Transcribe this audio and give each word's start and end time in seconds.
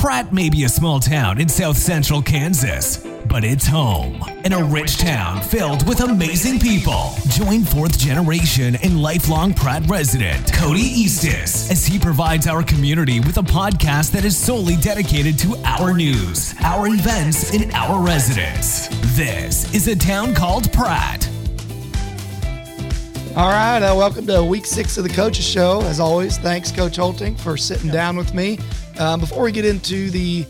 Pratt 0.00 0.32
may 0.32 0.48
be 0.48 0.64
a 0.64 0.68
small 0.70 0.98
town 0.98 1.38
in 1.38 1.46
south 1.46 1.76
central 1.76 2.22
Kansas, 2.22 3.06
but 3.28 3.44
it's 3.44 3.66
home 3.66 4.24
and 4.44 4.54
a 4.54 4.64
rich 4.64 4.96
town 4.96 5.42
filled 5.42 5.86
with 5.86 6.00
amazing 6.00 6.58
people. 6.58 7.10
Join 7.28 7.64
fourth 7.64 7.98
generation 7.98 8.76
and 8.76 9.02
lifelong 9.02 9.52
Pratt 9.52 9.86
resident 9.88 10.54
Cody 10.54 11.04
Eastis 11.04 11.70
as 11.70 11.84
he 11.84 11.98
provides 11.98 12.46
our 12.46 12.62
community 12.62 13.20
with 13.20 13.36
a 13.36 13.42
podcast 13.42 14.12
that 14.12 14.24
is 14.24 14.34
solely 14.34 14.76
dedicated 14.76 15.38
to 15.40 15.54
our 15.66 15.92
news, 15.92 16.54
our 16.64 16.86
events, 16.86 17.54
and 17.54 17.70
our 17.72 18.02
residents. 18.02 18.88
This 19.18 19.74
is 19.74 19.86
a 19.86 19.94
town 19.94 20.34
called 20.34 20.72
Pratt. 20.72 21.28
All 23.36 23.50
right, 23.50 23.82
uh, 23.82 23.94
welcome 23.94 24.26
to 24.28 24.42
week 24.42 24.64
six 24.64 24.96
of 24.96 25.04
the 25.04 25.10
Coaches 25.10 25.46
Show. 25.46 25.82
As 25.82 26.00
always, 26.00 26.38
thanks, 26.38 26.72
Coach 26.72 26.96
Hoelting, 26.96 27.38
for 27.38 27.58
sitting 27.58 27.90
down 27.90 28.16
with 28.16 28.32
me. 28.32 28.58
Um, 29.00 29.18
before 29.18 29.44
we 29.44 29.50
get 29.50 29.64
into 29.64 30.10
the 30.10 30.44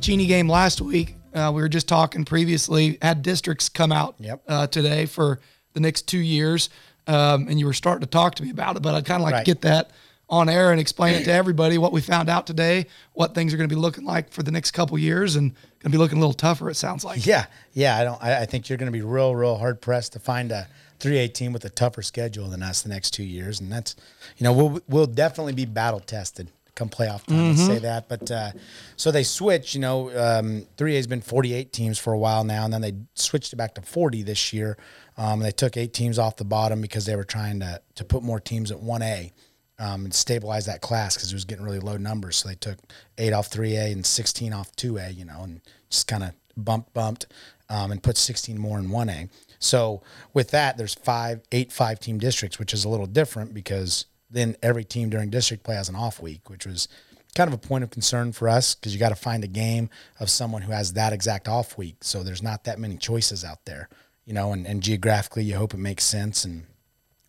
Cheney 0.00 0.24
game 0.26 0.48
last 0.48 0.80
week, 0.80 1.14
uh, 1.34 1.52
we 1.54 1.60
were 1.60 1.68
just 1.68 1.86
talking 1.86 2.24
previously, 2.24 2.96
had 3.02 3.20
districts 3.20 3.68
come 3.68 3.92
out 3.92 4.14
Yep. 4.18 4.42
uh, 4.48 4.66
today 4.68 5.04
for 5.04 5.40
the 5.74 5.80
next 5.80 6.08
two 6.08 6.18
years, 6.18 6.70
um, 7.06 7.48
and 7.48 7.58
you 7.60 7.66
were 7.66 7.74
starting 7.74 8.00
to 8.00 8.06
talk 8.06 8.34
to 8.36 8.42
me 8.42 8.50
about 8.50 8.76
it, 8.76 8.82
but 8.82 8.94
I'd 8.94 9.04
kind 9.04 9.20
of 9.20 9.24
like 9.24 9.34
Right. 9.34 9.44
to 9.44 9.50
get 9.50 9.60
that 9.62 9.90
on 10.30 10.48
air 10.48 10.70
and 10.72 10.80
explain 10.80 11.16
it 11.16 11.24
to 11.24 11.32
everybody 11.32 11.76
what 11.76 11.92
we 11.92 12.00
found 12.00 12.30
out 12.30 12.46
today, 12.46 12.86
what 13.12 13.34
things 13.34 13.52
are 13.52 13.58
going 13.58 13.68
to 13.68 13.74
be 13.74 13.78
looking 13.78 14.04
like 14.04 14.30
for 14.32 14.42
the 14.42 14.50
next 14.50 14.70
couple 14.70 14.98
years, 14.98 15.36
and 15.36 15.50
going 15.52 15.82
to 15.82 15.90
be 15.90 15.98
looking 15.98 16.16
a 16.16 16.20
little 16.22 16.32
tougher, 16.32 16.70
it 16.70 16.76
sounds 16.76 17.04
like. 17.04 17.26
Yeah, 17.26 17.44
yeah. 17.74 17.98
I 17.98 18.04
don't. 18.04 18.22
I, 18.22 18.40
I 18.40 18.46
think 18.46 18.70
you're 18.70 18.78
going 18.78 18.90
to 18.90 18.96
be 18.98 19.02
real, 19.02 19.36
real 19.36 19.58
hard 19.58 19.82
pressed 19.82 20.14
to 20.14 20.18
find 20.18 20.50
a 20.50 20.66
3A 20.98 21.34
team 21.34 21.52
with 21.52 21.66
a 21.66 21.70
tougher 21.70 22.00
schedule 22.00 22.48
than 22.48 22.62
us 22.62 22.80
the 22.80 22.88
next 22.88 23.10
two 23.10 23.24
years, 23.24 23.60
and 23.60 23.70
that's, 23.70 23.96
you 24.38 24.44
know, 24.44 24.52
we'll 24.54 24.80
we'll 24.88 25.06
definitely 25.06 25.52
be 25.52 25.66
battle 25.66 26.00
tested 26.00 26.48
come 26.74 26.88
playoff 26.88 27.24
time. 27.26 27.48
Let's 27.48 27.66
say 27.66 27.78
that. 27.80 28.08
But 28.08 28.30
uh, 28.30 28.52
so 28.96 29.10
they 29.10 29.22
switch. 29.22 29.74
You 29.74 29.80
know, 29.80 30.08
um, 30.10 30.66
3A 30.76 30.96
has 30.96 31.06
been 31.06 31.20
48 31.20 31.72
teams 31.72 31.98
for 31.98 32.12
a 32.12 32.18
while 32.18 32.44
now, 32.44 32.64
and 32.64 32.72
then 32.72 32.80
they 32.80 32.94
switched 33.14 33.52
it 33.52 33.56
back 33.56 33.74
to 33.74 33.82
40 33.82 34.22
this 34.22 34.52
year. 34.52 34.76
Um, 35.16 35.40
they 35.40 35.52
took 35.52 35.76
eight 35.76 35.92
teams 35.92 36.18
off 36.18 36.36
the 36.36 36.44
bottom 36.44 36.80
because 36.80 37.06
they 37.06 37.16
were 37.16 37.24
trying 37.24 37.60
to 37.60 37.80
to 37.94 38.04
put 38.04 38.22
more 38.22 38.40
teams 38.40 38.70
at 38.70 38.78
1A. 38.78 39.32
Um, 39.78 40.04
and 40.04 40.14
stabilize 40.14 40.66
that 40.66 40.80
class 40.80 41.16
because 41.16 41.32
it 41.32 41.34
was 41.34 41.44
getting 41.44 41.64
really 41.64 41.80
low 41.80 41.96
numbers. 41.96 42.36
So 42.36 42.48
they 42.48 42.54
took 42.54 42.78
eight 43.18 43.32
off 43.32 43.50
3A 43.50 43.90
and 43.90 44.06
16 44.06 44.52
off 44.52 44.70
2A, 44.76 45.16
you 45.16 45.24
know, 45.24 45.40
and 45.42 45.60
just 45.90 46.06
kind 46.06 46.22
of 46.22 46.34
bumped, 46.56 46.92
bumped, 46.92 47.26
um, 47.68 47.90
and 47.90 48.00
put 48.00 48.16
16 48.16 48.58
more 48.58 48.78
in 48.78 48.90
1A. 48.90 49.28
So 49.58 50.02
with 50.34 50.50
that, 50.50 50.76
there's 50.76 50.94
five, 50.94 51.40
eight 51.52 51.72
five 51.72 52.00
team 52.00 52.18
districts, 52.18 52.58
which 52.58 52.74
is 52.74 52.84
a 52.84 52.88
little 52.88 53.06
different 53.06 53.54
because 53.54 54.06
then 54.32 54.56
every 54.62 54.84
team 54.84 55.10
during 55.10 55.30
district 55.30 55.62
play 55.62 55.74
has 55.74 55.88
an 55.88 55.94
off 55.94 56.20
week, 56.20 56.48
which 56.48 56.66
was 56.66 56.88
kind 57.34 57.48
of 57.48 57.54
a 57.54 57.58
point 57.58 57.84
of 57.84 57.90
concern 57.90 58.32
for 58.32 58.48
us 58.48 58.74
because 58.74 58.92
you 58.92 59.00
got 59.00 59.08
to 59.08 59.14
find 59.14 59.42
a 59.44 59.48
game 59.48 59.88
of 60.20 60.28
someone 60.28 60.62
who 60.62 60.72
has 60.72 60.92
that 60.94 61.12
exact 61.12 61.48
off 61.48 61.78
week. 61.78 61.96
So 62.00 62.22
there's 62.22 62.42
not 62.42 62.64
that 62.64 62.78
many 62.78 62.96
choices 62.96 63.44
out 63.44 63.64
there, 63.64 63.88
you 64.24 64.34
know, 64.34 64.52
and, 64.52 64.66
and 64.66 64.82
geographically 64.82 65.44
you 65.44 65.56
hope 65.56 65.74
it 65.74 65.78
makes 65.78 66.04
sense 66.04 66.44
and 66.44 66.64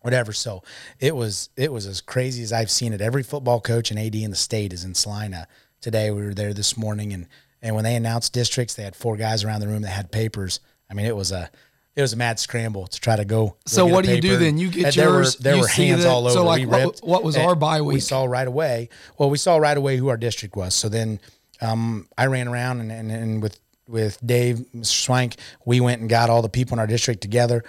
whatever. 0.00 0.32
So 0.32 0.62
it 1.00 1.16
was 1.16 1.48
it 1.56 1.72
was 1.72 1.86
as 1.86 2.00
crazy 2.00 2.42
as 2.42 2.52
I've 2.52 2.70
seen 2.70 2.92
it. 2.92 3.00
Every 3.00 3.22
football 3.22 3.60
coach 3.60 3.90
and 3.90 3.98
AD 3.98 4.14
in 4.14 4.30
the 4.30 4.36
state 4.36 4.72
is 4.72 4.84
in 4.84 4.94
Salina 4.94 5.48
today. 5.80 6.10
We 6.10 6.22
were 6.22 6.34
there 6.34 6.52
this 6.52 6.76
morning, 6.76 7.12
and 7.12 7.26
and 7.62 7.74
when 7.74 7.84
they 7.84 7.96
announced 7.96 8.34
districts, 8.34 8.74
they 8.74 8.82
had 8.82 8.94
four 8.94 9.16
guys 9.16 9.42
around 9.42 9.60
the 9.60 9.68
room 9.68 9.82
that 9.82 9.88
had 9.88 10.12
papers. 10.12 10.60
I 10.90 10.94
mean, 10.94 11.06
it 11.06 11.16
was 11.16 11.32
a 11.32 11.50
it 11.96 12.02
was 12.02 12.12
a 12.12 12.16
mad 12.16 12.38
scramble 12.40 12.86
to 12.88 13.00
try 13.00 13.16
to 13.16 13.24
go. 13.24 13.56
So 13.66 13.86
what 13.86 14.04
do 14.04 14.14
you 14.14 14.20
do 14.20 14.36
then? 14.36 14.58
You 14.58 14.68
get 14.70 14.86
And 14.86 14.94
there 14.94 15.08
yours, 15.10 15.38
Were, 15.38 15.42
there 15.42 15.58
were 15.58 15.68
hands 15.68 16.02
that- 16.02 16.10
all 16.10 16.22
over. 16.26 16.30
so, 16.30 16.44
like, 16.44 16.60
we 16.60 16.66
what- 16.66 17.00
what 17.02 17.22
was 17.22 17.36
our 17.36 17.54
bye 17.54 17.80
We 17.80 18.00
saw 18.00 18.24
right 18.24 18.46
away. 18.48 18.88
Well, 19.16 19.30
we 19.30 19.38
saw 19.38 19.56
right 19.56 19.76
away 19.76 19.96
who 19.96 20.08
our 20.08 20.16
district 20.16 20.56
was. 20.56 20.74
So 20.74 20.88
then 20.88 21.20
um, 21.60 22.08
I 22.18 22.26
ran 22.26 22.48
around 22.48 22.80
and, 22.80 22.90
and, 22.90 23.10
and 23.10 23.42
with 23.42 23.60
with 23.86 24.18
Dave, 24.26 24.64
Mr. 24.74 24.86
Swank, 24.86 25.36
we 25.66 25.78
went 25.78 26.00
and 26.00 26.08
got 26.08 26.30
all 26.30 26.40
the 26.40 26.48
people 26.48 26.74
in 26.74 26.78
our 26.78 26.86
district 26.86 27.20
together. 27.20 27.62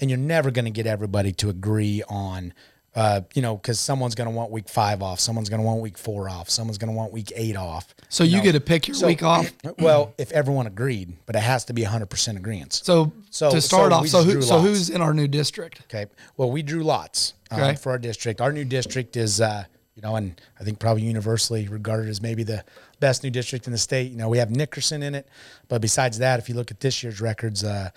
And 0.00 0.10
you're 0.10 0.18
never 0.18 0.50
going 0.50 0.64
to 0.64 0.70
get 0.72 0.86
everybody 0.86 1.30
to 1.34 1.48
agree 1.48 2.02
on, 2.08 2.52
uh, 2.94 3.20
you 3.34 3.42
know, 3.42 3.56
because 3.56 3.78
someone's 3.78 4.14
going 4.16 4.28
to 4.28 4.34
want 4.34 4.50
week 4.50 4.68
five 4.68 5.00
off, 5.02 5.20
someone's 5.20 5.48
going 5.48 5.60
to 5.60 5.66
want 5.66 5.80
week 5.80 5.96
four 5.96 6.28
off, 6.28 6.50
someone's 6.50 6.76
going 6.78 6.90
to 6.90 6.96
want 6.96 7.12
week 7.12 7.32
eight 7.36 7.56
off. 7.56 7.94
So 8.08 8.24
you 8.24 8.38
know. 8.38 8.42
get 8.42 8.52
to 8.52 8.60
pick 8.60 8.88
your 8.88 8.96
So- 8.96 9.06
week 9.06 9.22
off. 9.22 9.52
Well, 9.78 10.12
if 10.18 10.32
everyone 10.32 10.66
agreed, 10.66 11.16
but 11.26 11.36
it 11.36 11.42
has 11.42 11.64
to 11.66 11.72
be 11.72 11.82
100% 11.82 12.36
agreement. 12.36 12.72
So, 12.72 13.12
So- 13.30 13.50
to 13.50 13.60
start 13.60 13.92
so 13.92 13.98
off, 13.98 14.08
so 14.08 14.22
who, 14.24 14.42
so 14.42 14.56
lots. 14.56 14.66
who's 14.68 14.90
in 14.90 15.00
our 15.00 15.14
new 15.14 15.28
district? 15.28 15.82
Okay. 15.82 16.06
Well, 16.36 16.50
we 16.50 16.62
drew 16.62 16.82
lots 16.82 17.34
um, 17.50 17.60
Okay. 17.60 17.76
for 17.76 17.90
our 17.92 17.98
district. 17.98 18.40
Our 18.40 18.52
new 18.52 18.64
district 18.64 19.16
is, 19.16 19.40
uh, 19.40 19.64
you 19.94 20.02
know, 20.02 20.16
and 20.16 20.40
I 20.58 20.64
think 20.64 20.78
probably 20.80 21.02
universally 21.04 21.68
regarded 21.68 22.08
as 22.08 22.20
maybe 22.20 22.42
the 22.42 22.64
best 22.98 23.22
new 23.22 23.30
district 23.30 23.66
in 23.66 23.72
the 23.72 23.78
state. 23.78 24.10
You 24.10 24.16
know, 24.16 24.28
we 24.28 24.38
have 24.38 24.50
Nickerson 24.50 25.02
in 25.02 25.14
it, 25.14 25.28
but 25.68 25.80
besides 25.80 26.18
that, 26.18 26.40
if 26.40 26.48
you 26.48 26.54
look 26.56 26.70
at 26.70 26.80
this 26.80 27.02
year's 27.02 27.20
records, 27.20 27.62
uh, 27.62 27.90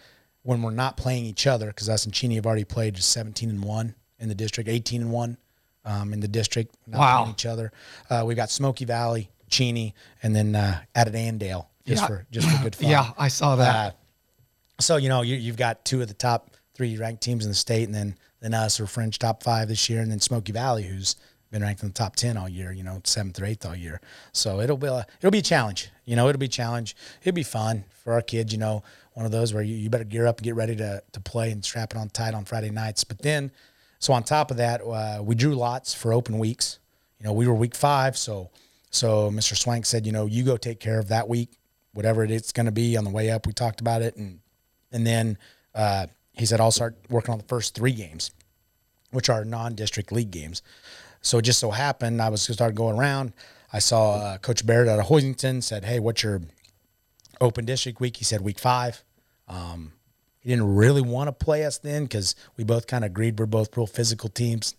when 0.44 0.62
we're 0.62 0.72
not 0.72 0.98
playing 0.98 1.26
each 1.26 1.48
other, 1.48 1.68
because 1.68 1.90
us 1.90 2.06
and 2.06 2.14
Cheney 2.14 2.36
have 2.36 2.46
already 2.46 2.66
played 2.66 2.94
just 2.96 3.10
17 3.12 3.50
and 3.50 3.64
one 3.64 3.96
in 4.24 4.30
the 4.30 4.36
district, 4.36 4.70
18 4.70 5.02
and 5.02 5.12
one 5.12 5.38
um, 5.86 6.14
in 6.14 6.20
the 6.22 6.28
district, 6.28 6.74
not 6.88 7.00
Wow. 7.00 7.28
each 7.30 7.46
other. 7.46 7.72
Uh, 8.10 8.24
we 8.26 8.34
got 8.36 8.50
Smoky 8.50 8.86
Valley, 8.86 9.30
Cheney, 9.50 9.94
and 10.24 10.36
then 10.36 10.56
uh, 10.56 10.80
added 10.96 11.14
Andale 11.14 11.68
just 11.86 12.02
Yeah. 12.02 12.08
for 12.08 12.26
just 12.32 12.50
for 12.50 12.64
good 12.64 12.76
fun. 12.80 12.90
Yeah, 12.90 13.12
I 13.18 13.28
saw 13.28 13.56
that. 13.58 13.76
Uh, 13.76 13.92
so 14.80 14.96
you 14.98 15.10
know 15.10 15.22
you, 15.22 15.36
you've 15.36 15.58
got 15.58 15.86
two 15.86 16.02
of 16.02 16.08
the 16.08 16.14
top 16.16 16.52
three 16.74 16.98
ranked 16.98 17.22
teams 17.22 17.46
in 17.46 17.52
the 17.52 17.56
state, 17.56 17.84
and 17.84 17.94
then 17.94 18.16
then 18.40 18.54
us 18.54 18.80
are 18.80 18.88
French 18.88 19.20
top 19.20 19.44
five 19.44 19.68
this 19.68 19.90
year, 19.90 20.02
and 20.02 20.10
then 20.12 20.20
Smoky 20.20 20.52
Valley, 20.52 20.84
who's 20.84 21.16
been 21.52 21.62
ranked 21.62 21.84
in 21.84 21.90
the 21.90 21.94
top 21.94 22.16
ten 22.16 22.36
all 22.38 22.50
year, 22.50 22.72
you 22.72 22.84
know, 22.84 23.00
seventh 23.04 23.40
or 23.40 23.46
eighth 23.46 23.66
all 23.66 23.76
year. 23.76 24.02
So 24.32 24.60
it'll 24.60 24.78
be 24.78 24.88
a, 24.88 25.06
it'll 25.20 25.32
be 25.32 25.38
a 25.40 25.44
challenge. 25.44 25.90
You 26.06 26.16
know, 26.16 26.28
it'll 26.30 26.40
be 26.40 26.48
a 26.48 26.50
challenge. 26.50 26.96
It'll 27.22 27.36
be 27.36 27.44
fun 27.44 27.84
for 28.04 28.14
our 28.14 28.22
kids. 28.22 28.52
You 28.52 28.58
know, 28.60 28.84
one 29.14 29.26
of 29.26 29.32
those 29.32 29.54
where 29.54 29.62
you, 29.64 29.76
you 29.76 29.90
better 29.90 30.04
gear 30.04 30.26
up 30.26 30.38
and 30.40 30.44
get 30.46 30.56
ready 30.56 30.76
to 30.78 31.04
to 31.12 31.20
play 31.22 31.52
and 31.52 31.64
strap 31.64 31.94
it 31.94 31.98
on 31.98 32.10
tight 32.10 32.34
on 32.34 32.44
Friday 32.46 32.72
nights. 32.72 33.04
But 33.04 33.20
then, 33.20 33.52
so 34.04 34.12
on 34.12 34.24
top 34.24 34.52
of 34.52 34.58
that, 34.58 34.82
uh, 34.82 35.24
we 35.24 35.34
drew 35.34 35.56
lots 35.56 35.94
for 35.94 36.12
open 36.12 36.38
weeks. 36.38 36.80
You 37.20 37.26
know, 37.26 37.32
we 37.32 37.48
were 37.48 37.54
week 37.54 37.74
five, 37.74 38.18
so 38.18 38.50
so 38.90 39.32
Mr. 39.32 39.56
Swank 39.56 39.86
said, 39.86 40.06
you 40.06 40.12
know, 40.12 40.26
you 40.26 40.44
go 40.44 40.58
take 40.58 40.82
care 40.82 41.00
of 41.00 41.08
that 41.08 41.30
week, 41.30 41.58
whatever 41.94 42.26
it's 42.26 42.52
going 42.52 42.66
to 42.66 42.72
be 42.74 42.98
on 42.98 43.06
the 43.06 43.10
way 43.10 43.32
up. 43.32 43.48
We 43.48 43.54
talked 43.54 43.80
about 43.80 44.02
it, 44.02 44.18
and 44.18 44.40
and 44.92 45.08
then 45.08 45.38
uh, 45.74 46.08
he 46.34 46.46
said, 46.46 46.60
I'll 46.60 46.70
start 46.70 46.98
working 47.10 47.32
on 47.32 47.38
the 47.38 47.46
first 47.46 47.76
three 47.76 47.94
games, 47.94 48.32
which 49.12 49.30
are 49.30 49.46
non-district 49.46 50.12
league 50.12 50.32
games. 50.32 50.62
So 51.22 51.38
it 51.38 51.44
just 51.44 51.60
so 51.60 51.72
happened 51.72 52.22
I 52.22 52.28
was 52.28 52.42
started 52.42 52.76
going 52.76 52.98
around. 52.98 53.32
I 53.72 53.80
saw 53.80 54.16
uh, 54.16 54.38
Coach 54.38 54.66
Barrett 54.66 54.90
out 54.90 55.00
of 55.00 55.06
Hoisington 55.06 55.64
said, 55.64 55.86
"Hey, 55.86 56.02
what's 56.02 56.24
your 56.24 56.42
open 57.40 57.64
district 57.64 58.02
week?" 58.02 58.18
He 58.18 58.26
said, 58.26 58.42
"Week 58.42 58.60
five. 58.60 59.02
Um, 59.48 59.94
he 60.44 60.50
didn't 60.50 60.76
really 60.76 61.02
want 61.02 61.30
to 61.30 61.32
play 61.32 61.66
us 61.66 61.78
then 61.78 62.04
because 62.04 62.36
we 62.58 62.64
both 62.64 62.86
kind 62.86 63.04
of 63.04 63.12
agreed 63.12 63.40
we're 63.40 63.46
both 63.46 63.76
real 63.76 63.88
physical 63.88 64.30
teams. 64.30 64.76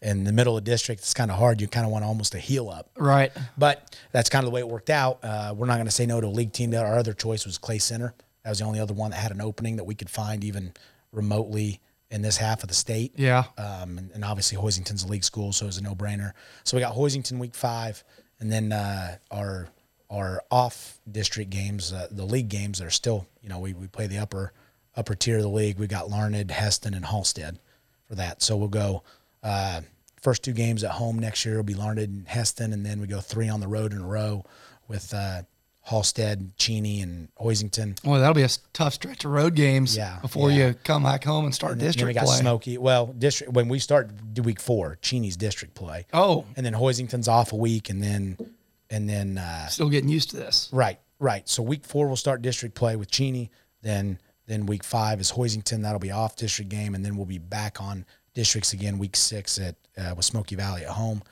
In 0.00 0.22
the 0.24 0.32
middle 0.32 0.56
of 0.56 0.62
district, 0.62 1.00
it's 1.00 1.14
kind 1.14 1.30
of 1.30 1.38
hard. 1.38 1.60
You 1.60 1.66
kind 1.66 1.84
of 1.84 1.90
want 1.90 2.04
almost 2.04 2.34
a 2.34 2.38
heel 2.38 2.68
up. 2.68 2.90
Right. 2.96 3.32
But 3.56 3.98
that's 4.12 4.28
kind 4.28 4.44
of 4.44 4.50
the 4.50 4.54
way 4.54 4.60
it 4.60 4.68
worked 4.68 4.90
out. 4.90 5.18
Uh, 5.24 5.54
we're 5.56 5.66
not 5.66 5.74
going 5.74 5.86
to 5.86 5.92
say 5.92 6.06
no 6.06 6.20
to 6.20 6.26
a 6.26 6.28
league 6.28 6.52
team. 6.52 6.72
Our 6.74 6.98
other 6.98 7.12
choice 7.12 7.44
was 7.44 7.58
Clay 7.58 7.78
Center. 7.78 8.14
That 8.44 8.50
was 8.50 8.58
the 8.58 8.64
only 8.64 8.78
other 8.78 8.94
one 8.94 9.10
that 9.10 9.16
had 9.16 9.32
an 9.32 9.40
opening 9.40 9.76
that 9.76 9.84
we 9.84 9.94
could 9.96 10.10
find 10.10 10.44
even 10.44 10.72
remotely 11.12 11.80
in 12.10 12.22
this 12.22 12.36
half 12.36 12.62
of 12.62 12.68
the 12.68 12.74
state. 12.74 13.12
Yeah. 13.16 13.44
Um, 13.56 13.98
and, 13.98 14.10
and 14.12 14.24
obviously 14.24 14.56
Hoisington's 14.56 15.02
a 15.02 15.08
league 15.08 15.24
school, 15.24 15.52
so 15.52 15.66
it 15.66 15.68
was 15.68 15.78
a 15.78 15.82
no-brainer. 15.82 16.32
So 16.64 16.76
we 16.76 16.80
got 16.80 16.94
Hoisington 16.94 17.38
week 17.38 17.54
five, 17.54 18.02
and 18.40 18.50
then 18.52 18.72
uh, 18.72 19.16
our 19.30 19.68
our 20.10 20.42
off 20.50 21.00
district 21.10 21.50
games, 21.50 21.92
uh, 21.92 22.06
the 22.10 22.24
league 22.24 22.48
games 22.48 22.78
that 22.78 22.86
are 22.86 22.90
still, 22.90 23.26
you 23.42 23.48
know, 23.48 23.58
we, 23.58 23.74
we 23.74 23.86
play 23.88 24.06
the 24.06 24.16
upper 24.16 24.52
upper 24.98 25.14
tier 25.14 25.36
of 25.36 25.42
the 25.42 25.48
league. 25.48 25.78
We 25.78 25.86
got 25.86 26.10
Larned, 26.10 26.48
Hesston, 26.50 26.94
and 26.94 27.06
Halstead 27.06 27.58
for 28.08 28.16
that. 28.16 28.42
So 28.42 28.56
we'll 28.56 28.68
go 28.68 29.02
uh, 29.42 29.80
first 30.20 30.42
two 30.42 30.52
games 30.52 30.82
at 30.84 30.90
home 30.92 31.18
next 31.18 31.44
year 31.46 31.56
will 31.56 31.62
be 31.62 31.74
Larned 31.74 32.00
and 32.00 32.26
Hesston, 32.26 32.72
and 32.72 32.84
then 32.84 33.00
we 33.00 33.06
go 33.06 33.20
three 33.20 33.48
on 33.48 33.60
the 33.60 33.68
road 33.68 33.92
in 33.92 34.00
a 34.00 34.06
row 34.06 34.44
with 34.88 35.14
uh, 35.14 35.42
Halstead, 35.82 36.52
Cheney, 36.56 37.00
and 37.00 37.28
Hoisington. 37.40 38.04
Well, 38.04 38.20
that'll 38.20 38.34
be 38.34 38.42
a 38.42 38.48
tough 38.72 38.94
stretch 38.94 39.24
of 39.24 39.30
road 39.30 39.54
games 39.54 39.96
Yeah, 39.96 40.18
before 40.20 40.50
yeah. 40.50 40.68
you 40.68 40.74
come 40.84 41.04
back 41.04 41.24
home 41.24 41.44
and 41.46 41.54
start 41.54 41.72
And 41.72 41.80
then 41.80 41.86
we 41.86 41.92
district 41.92 42.14
got 42.16 42.24
play. 42.26 42.36
Smoky. 42.38 42.76
Well, 42.78 43.06
district 43.06 43.52
when 43.54 43.68
we 43.68 43.78
start 43.78 44.10
week 44.42 44.60
four, 44.60 44.98
Cheney's 45.00 45.36
district 45.36 45.74
play. 45.74 46.06
Oh. 46.12 46.44
and 46.56 46.66
then 46.66 46.74
Hoisington's 46.74 47.28
off 47.28 47.52
a 47.52 47.56
week, 47.56 47.88
and 47.88 48.02
then 48.02 48.36
and 48.90 49.08
then 49.08 49.38
uh, 49.38 49.66
Still 49.68 49.88
getting 49.90 50.10
used 50.10 50.30
to 50.30 50.36
this. 50.36 50.68
right, 50.72 50.98
right. 51.20 51.48
So 51.48 51.62
week 51.62 51.84
four 51.84 52.06
we'll 52.06 52.16
start 52.16 52.42
district 52.42 52.74
play 52.74 52.96
with 52.96 53.10
Cheney. 53.10 53.50
Then 53.82 54.18
then 54.48 54.66
week 54.66 54.82
five 54.82 55.20
is 55.20 55.30
Hoisington. 55.32 55.82
That'll 55.82 56.00
be 56.00 56.10
off 56.10 56.34
district 56.34 56.70
game, 56.70 56.94
and 56.96 57.04
then 57.04 57.16
we'll 57.16 57.26
be 57.26 57.38
back 57.38 57.80
on 57.80 58.04
districts 58.34 58.72
again 58.72 58.98
week 58.98 59.14
six 59.14 59.58
at 59.58 59.76
uh, 59.96 60.14
with 60.16 60.24
Smoky 60.24 60.56
Valley 60.56 60.82
at 60.82 60.90
home. 60.90 61.22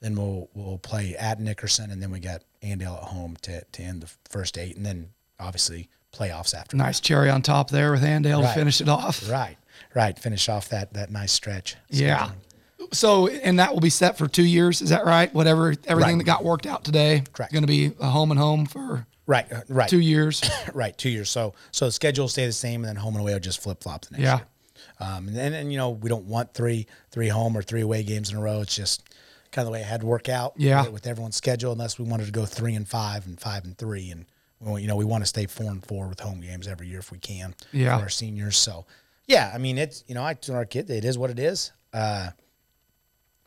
Then 0.00 0.14
we'll 0.16 0.50
we'll 0.52 0.78
play 0.78 1.16
at 1.16 1.40
Nickerson, 1.40 1.90
and 1.90 2.02
then 2.02 2.10
we 2.10 2.20
got 2.20 2.42
Andale 2.62 2.98
at 2.98 3.04
home 3.08 3.36
to 3.42 3.64
to 3.64 3.82
end 3.82 4.02
the 4.02 4.10
first 4.28 4.58
eight, 4.58 4.76
and 4.76 4.84
then 4.84 5.08
obviously 5.40 5.88
playoffs 6.12 6.54
after. 6.54 6.76
Nice 6.76 7.00
cherry 7.00 7.30
on 7.30 7.40
top 7.42 7.70
there 7.70 7.92
with 7.92 8.02
Andale 8.02 8.42
to 8.42 8.48
finish 8.54 8.80
it 8.80 8.88
off. 8.88 9.28
Right, 9.30 9.56
right. 9.94 10.18
Finish 10.18 10.48
off 10.48 10.68
that 10.68 10.92
that 10.94 11.10
nice 11.10 11.32
stretch. 11.32 11.76
Yeah. 11.88 12.30
So, 12.92 13.26
and 13.26 13.58
that 13.58 13.72
will 13.72 13.80
be 13.80 13.90
set 13.90 14.16
for 14.16 14.28
two 14.28 14.44
years. 14.44 14.80
Is 14.80 14.90
that 14.90 15.04
right? 15.04 15.32
Whatever, 15.34 15.74
everything 15.86 16.18
Right. 16.18 16.18
that 16.18 16.24
got 16.24 16.44
worked 16.44 16.66
out 16.66 16.84
today, 16.84 17.24
Correct. 17.32 17.52
Going 17.52 17.64
to 17.64 17.66
be 17.66 17.92
a 17.98 18.06
home 18.10 18.30
and 18.30 18.38
home 18.38 18.64
for 18.64 19.06
Right, 19.26 19.50
uh, 19.52 19.62
right, 19.68 19.88
two 19.88 19.98
years. 20.00 20.42
right, 20.74 20.96
two 20.96 21.08
years. 21.10 21.30
So 21.30 21.54
so 21.72 21.86
the 21.86 21.92
schedule 21.92 22.24
will 22.24 22.28
stay 22.28 22.46
the 22.46 22.52
same, 22.52 22.82
and 22.84 22.88
then 22.88 22.96
home 22.96 23.14
and 23.14 23.22
away 23.22 23.32
will 23.32 23.40
just 23.40 23.60
flip 23.60 23.82
flop 23.82 24.04
the 24.06 24.12
next 24.12 24.22
Yeah. 24.22 24.36
year. 24.36 24.46
Um, 25.00 25.28
and 25.28 25.36
then 25.36 25.52
and, 25.54 25.72
you 25.72 25.78
know 25.78 25.90
we 25.90 26.08
don't 26.08 26.26
want 26.26 26.54
three 26.54 26.86
three 27.10 27.28
home 27.28 27.56
or 27.56 27.62
three 27.62 27.80
away 27.82 28.02
games 28.02 28.30
in 28.30 28.36
a 28.36 28.40
row. 28.40 28.60
It's 28.60 28.74
just 28.76 29.02
kind 29.52 29.64
of 29.64 29.66
the 29.66 29.72
way 29.72 29.80
it 29.80 29.86
had 29.86 30.00
to 30.00 30.06
work 30.06 30.28
out. 30.28 30.54
Yeah. 30.56 30.86
with, 30.88 31.06
everyone's 31.06 31.36
schedule, 31.36 31.72
unless 31.72 31.98
we 31.98 32.04
wanted 32.04 32.26
to 32.26 32.32
go 32.32 32.46
three 32.46 32.74
and 32.74 32.86
five 32.88 33.26
and 33.26 33.38
five 33.40 33.64
and 33.64 33.76
three, 33.76 34.10
and 34.10 34.26
well, 34.60 34.78
you 34.78 34.86
know 34.86 34.96
we 34.96 35.04
want 35.04 35.22
to 35.22 35.26
stay 35.26 35.46
four 35.46 35.70
and 35.70 35.84
four 35.84 36.08
with 36.08 36.20
home 36.20 36.40
games 36.40 36.68
every 36.68 36.86
year 36.88 36.98
if 37.00 37.10
we 37.10 37.18
can. 37.18 37.54
Yeah. 37.72 37.96
for 37.96 38.04
our 38.04 38.08
seniors. 38.08 38.56
So 38.56 38.86
yeah, 39.26 39.50
I 39.52 39.58
mean 39.58 39.76
it's 39.76 40.04
you 40.06 40.14
know 40.14 40.24
I 40.24 40.34
tell 40.34 40.54
our 40.54 40.64
kid 40.64 40.88
it 40.88 41.04
is 41.04 41.18
what 41.18 41.30
it 41.30 41.38
is. 41.38 41.72
Uh, 41.92 42.30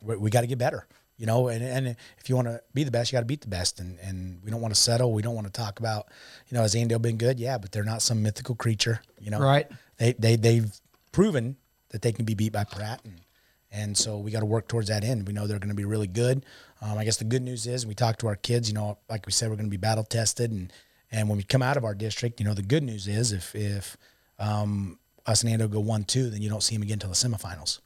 we, 0.01 0.17
we 0.17 0.29
got 0.29 0.41
to 0.41 0.47
get 0.47 0.57
better. 0.57 0.85
You 1.19 1.25
know, 1.25 1.50
and, 1.50 1.62
and 1.62 1.88
if 2.18 2.30
you 2.30 2.36
want 2.36 2.48
to 2.48 2.62
be 2.74 2.86
the 2.86 2.92
best, 2.92 3.12
you 3.12 3.18
got 3.18 3.21
to 3.21 3.25
beat 3.25 3.42
the 3.42 3.50
best. 3.50 3.81
And, 3.81 4.00
and 4.00 4.42
we 4.42 4.50
don't 4.50 4.62
want 4.62 4.74
to 4.74 4.80
settle. 4.80 5.12
We 5.12 5.21
don't 5.21 5.36
want 5.36 5.48
to 5.48 5.54
talk 5.54 5.80
about, 5.80 6.07
you 6.48 6.56
know, 6.56 6.62
has 6.62 6.74
Andale 6.74 7.01
been 7.01 7.18
good? 7.18 7.42
Yeah, 7.42 7.57
but 7.57 7.74
they're 7.74 7.83
not 7.83 8.01
some 8.01 8.24
mythical 8.24 8.56
creature. 8.56 9.01
You 9.19 9.31
know, 9.31 9.39
Right. 9.39 9.68
They 9.98 10.13
they 10.13 10.38
they've 10.38 10.71
proven 11.12 11.57
that 11.89 12.01
they 12.01 12.13
can 12.13 12.24
be 12.24 12.36
beat 12.36 12.54
by 12.54 12.63
Pratt, 12.63 13.01
and 13.04 13.19
and 13.69 13.98
so 13.98 14.18
we 14.18 14.31
got 14.31 14.39
to 14.39 14.45
work 14.45 14.69
towards 14.69 14.88
that 14.88 15.04
end. 15.04 15.27
We 15.27 15.33
know 15.33 15.45
they're 15.45 15.60
going 15.60 15.69
to 15.69 15.75
be 15.75 15.83
really 15.83 16.07
good. 16.07 16.45
Um, 16.81 16.98
I 16.98 17.04
guess 17.04 17.18
the 17.18 17.25
good 17.25 17.42
news 17.42 17.68
is 17.68 17.86
we 17.86 17.95
talk 17.95 18.18
to 18.19 18.27
our 18.27 18.38
kids. 18.38 18.69
You 18.69 18.75
know, 18.75 18.98
like 19.10 19.25
we 19.25 19.33
said, 19.33 19.50
we're 19.50 19.57
going 19.57 19.68
to 19.68 19.72
be 19.72 19.77
battle 19.77 20.06
tested, 20.06 20.51
and 20.51 20.72
and 21.12 21.27
when 21.27 21.38
we 21.38 21.44
come 21.44 21.62
out 21.62 21.75
of 21.75 21.83
our 21.83 21.94
district, 21.94 22.39
you 22.39 22.45
know, 22.45 22.54
the 22.54 22.62
good 22.62 22.83
news 22.83 23.10
is 23.10 23.33
if 23.33 23.54
if 23.56 23.98
um, 24.39 25.00
us 25.25 25.44
and 25.44 25.51
Ando 25.51 25.69
go 25.69 25.81
one 25.81 26.06
two, 26.06 26.30
then 26.30 26.42
you 26.42 26.50
don't 26.50 26.63
see 26.63 26.75
them 26.75 26.83
again 26.83 27.01
until 27.04 27.10
the 27.10 27.15
semifinals 27.15 27.81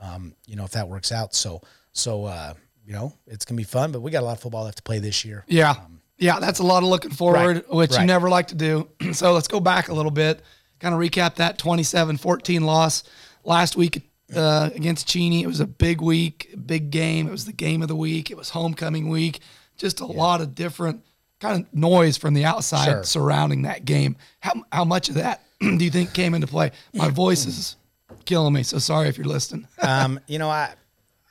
um, 0.00 0.34
you 0.46 0.56
know, 0.56 0.64
if 0.64 0.72
that 0.72 0.88
works 0.88 1.12
out. 1.12 1.34
So, 1.34 1.62
so, 1.92 2.24
uh, 2.26 2.54
you 2.86 2.92
know, 2.92 3.12
it's 3.26 3.44
going 3.44 3.56
to 3.56 3.60
be 3.60 3.64
fun, 3.64 3.90
but 3.92 4.00
we 4.00 4.10
got 4.10 4.22
a 4.22 4.26
lot 4.26 4.32
of 4.36 4.40
football 4.40 4.64
left 4.64 4.76
to 4.78 4.82
play 4.82 4.98
this 5.00 5.24
year. 5.24 5.44
Yeah. 5.48 5.74
yeah, 6.18 6.38
that's 6.38 6.60
a 6.60 6.62
lot 6.62 6.82
of 6.82 6.88
looking 6.88 7.10
forward, 7.10 7.56
Right, 7.56 7.70
which 7.74 7.98
you 7.98 8.04
never 8.04 8.28
like 8.28 8.48
to 8.48 8.54
do. 8.54 8.88
so 9.12 9.32
let's 9.32 9.48
go 9.48 9.58
back 9.60 9.88
a 9.88 9.94
little 9.94 10.12
bit, 10.12 10.42
kind 10.78 10.94
of 10.94 11.00
recap 11.00 11.34
that 11.36 11.58
27 11.58 12.16
14 12.16 12.62
loss 12.64 13.02
last 13.44 13.76
week 13.76 14.08
uh, 14.34 14.70
against 14.74 15.08
Cheney. 15.08 15.42
It 15.42 15.46
was 15.46 15.60
a 15.60 15.66
big 15.66 16.00
week, 16.00 16.54
big 16.64 16.90
game. 16.90 17.26
It 17.26 17.32
was 17.32 17.44
the 17.44 17.52
game 17.52 17.82
of 17.82 17.88
the 17.88 17.96
week, 17.96 18.30
it 18.30 18.36
was 18.36 18.50
homecoming 18.50 19.08
week. 19.08 19.40
Just 19.76 20.00
a 20.00 20.06
lot 20.06 20.40
of 20.40 20.54
different 20.54 21.02
kind 21.40 21.62
of 21.62 21.74
noise 21.74 22.16
from 22.16 22.34
the 22.34 22.44
outside 22.44 22.86
Sure. 22.86 23.04
surrounding 23.04 23.62
that 23.62 23.84
game. 23.84 24.16
How, 24.40 24.54
how 24.72 24.84
much 24.84 25.08
of 25.08 25.16
that 25.16 25.42
do 25.60 25.84
you 25.84 25.90
think 25.90 26.14
came 26.14 26.34
into 26.34 26.46
play? 26.46 26.70
My 26.94 27.08
voice 27.24 27.46
is 27.46 27.76
killing 28.24 28.54
me, 28.54 28.62
so 28.62 28.78
sorry 28.78 29.08
if 29.08 29.18
you're 29.18 29.26
listening. 29.26 29.66
um, 29.82 30.18
you 30.26 30.38
know, 30.38 30.48
I, 30.48 30.72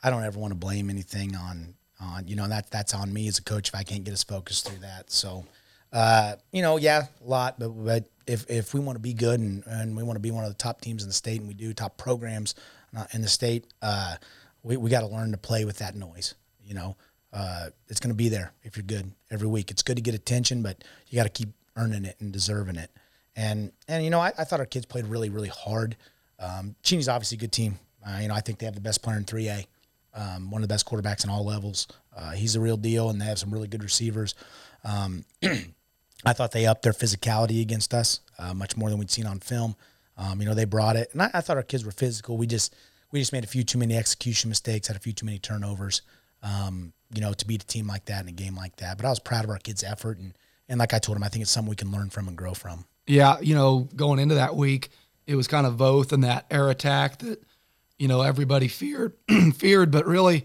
I 0.06 0.10
don't 0.10 0.22
ever 0.22 0.38
want 0.38 0.52
to 0.52 0.56
blame 0.56 0.88
anything 0.88 1.34
on, 1.34 1.74
on, 2.00 2.28
you 2.28 2.36
know, 2.36 2.46
that 2.46 2.70
that's 2.70 2.94
on 2.94 3.12
me 3.12 3.26
as 3.26 3.38
a 3.38 3.42
coach 3.42 3.70
if 3.70 3.74
I 3.74 3.82
can't 3.82 4.04
get 4.04 4.14
us 4.14 4.22
focused 4.22 4.68
through 4.68 4.78
that. 4.78 5.10
So, 5.10 5.44
uh, 5.92 6.36
you 6.52 6.62
know, 6.62 6.76
yeah, 6.76 7.06
a 7.24 7.28
lot, 7.28 7.58
but, 7.58 7.70
but 7.70 8.04
if, 8.24 8.48
if 8.48 8.72
we 8.72 8.78
want 8.78 8.94
to 8.94 9.00
be 9.00 9.12
good 9.12 9.40
and, 9.40 9.64
and 9.66 9.96
we 9.96 10.04
want 10.04 10.14
to 10.14 10.20
be 10.20 10.30
one 10.30 10.44
of 10.44 10.50
the 10.50 10.56
top 10.58 10.80
teams 10.80 11.02
in 11.02 11.08
the 11.08 11.12
state 11.12 11.40
and 11.40 11.48
we 11.48 11.54
do 11.54 11.72
top 11.72 11.96
programs 11.96 12.54
uh, 12.96 13.04
in 13.14 13.20
the 13.20 13.28
state, 13.28 13.66
uh, 13.82 14.14
we, 14.62 14.76
we 14.76 14.90
got 14.90 15.00
to 15.00 15.08
learn 15.08 15.32
to 15.32 15.38
play 15.38 15.64
with 15.64 15.78
that 15.78 15.96
noise, 15.96 16.36
you 16.64 16.74
know, 16.74 16.96
uh, 17.32 17.70
it's 17.88 17.98
going 17.98 18.12
to 18.12 18.16
be 18.16 18.28
there 18.28 18.52
if 18.62 18.76
you're 18.76 18.84
good 18.84 19.10
every 19.32 19.48
week. 19.48 19.72
It's 19.72 19.82
good 19.82 19.96
to 19.96 20.02
get 20.02 20.14
attention, 20.14 20.62
but 20.62 20.84
you 21.08 21.16
got 21.16 21.24
to 21.24 21.30
keep 21.30 21.48
earning 21.74 22.04
it 22.04 22.14
and 22.20 22.32
deserving 22.32 22.76
it. 22.76 22.92
And, 23.34 23.72
and, 23.88 24.04
you 24.04 24.10
know, 24.10 24.20
I, 24.20 24.32
I 24.38 24.44
thought 24.44 24.60
our 24.60 24.66
kids 24.66 24.86
played 24.86 25.06
really, 25.08 25.30
really 25.30 25.48
hard. 25.48 25.96
Um, 26.38 26.76
Cheney's 26.84 27.08
obviously 27.08 27.38
a 27.38 27.40
good 27.40 27.52
team. 27.52 27.80
Uh, 28.06 28.20
you 28.20 28.28
know, 28.28 28.34
I 28.34 28.40
think 28.40 28.60
they 28.60 28.66
have 28.66 28.76
the 28.76 28.80
best 28.80 29.02
player 29.02 29.16
in 29.16 29.24
3A, 29.24 29.66
um, 30.16 30.50
one 30.50 30.62
of 30.62 30.68
the 30.68 30.72
best 30.72 30.86
quarterbacks 30.86 31.22
in 31.22 31.30
all 31.30 31.44
levels. 31.44 31.86
Uh, 32.16 32.32
he's 32.32 32.56
a 32.56 32.60
real 32.60 32.76
deal, 32.76 33.10
and 33.10 33.20
they 33.20 33.26
have 33.26 33.38
some 33.38 33.52
really 33.52 33.68
good 33.68 33.82
receivers. 33.82 34.34
Um, 34.82 35.24
I 36.24 36.32
thought 36.32 36.52
they 36.52 36.66
upped 36.66 36.82
their 36.82 36.92
physicality 36.92 37.60
against 37.60 37.92
us 37.92 38.20
uh, 38.38 38.54
much 38.54 38.76
more 38.76 38.88
than 38.88 38.98
we'd 38.98 39.10
seen 39.10 39.26
on 39.26 39.38
film. 39.40 39.76
Um, 40.16 40.40
you 40.40 40.46
know, 40.46 40.54
they 40.54 40.64
brought 40.64 40.96
it, 40.96 41.10
and 41.12 41.22
I, 41.22 41.30
I 41.34 41.40
thought 41.42 41.58
our 41.58 41.62
kids 41.62 41.84
were 41.84 41.92
physical. 41.92 42.38
We 42.38 42.46
just 42.46 42.74
we 43.12 43.20
just 43.20 43.32
made 43.32 43.44
a 43.44 43.46
few 43.46 43.62
too 43.62 43.78
many 43.78 43.96
execution 43.96 44.48
mistakes, 44.48 44.88
had 44.88 44.96
a 44.96 45.00
few 45.00 45.12
too 45.12 45.26
many 45.26 45.38
turnovers. 45.38 46.02
Um, 46.42 46.92
you 47.14 47.20
know, 47.20 47.32
to 47.32 47.46
beat 47.46 47.62
a 47.62 47.66
team 47.66 47.86
like 47.86 48.06
that 48.06 48.22
in 48.22 48.28
a 48.28 48.32
game 48.32 48.56
like 48.56 48.76
that. 48.76 48.96
But 48.96 49.06
I 49.06 49.10
was 49.10 49.20
proud 49.20 49.44
of 49.44 49.50
our 49.50 49.58
kids' 49.58 49.84
effort, 49.84 50.18
and 50.18 50.32
and 50.68 50.78
like 50.78 50.94
I 50.94 50.98
told 50.98 51.16
them, 51.16 51.22
I 51.22 51.28
think 51.28 51.42
it's 51.42 51.50
something 51.50 51.68
we 51.68 51.76
can 51.76 51.92
learn 51.92 52.08
from 52.10 52.28
and 52.28 52.36
grow 52.36 52.54
from. 52.54 52.86
Yeah, 53.06 53.38
you 53.40 53.54
know, 53.54 53.88
going 53.94 54.18
into 54.18 54.36
that 54.36 54.56
week, 54.56 54.88
it 55.26 55.36
was 55.36 55.46
kind 55.46 55.66
of 55.66 55.76
both 55.76 56.12
in 56.12 56.22
that 56.22 56.46
air 56.50 56.70
attack 56.70 57.18
that, 57.18 57.42
you 57.98 58.08
know, 58.08 58.22
everybody 58.22 58.68
feared 58.68 59.14
feared, 59.54 59.90
but 59.90 60.06
really 60.06 60.44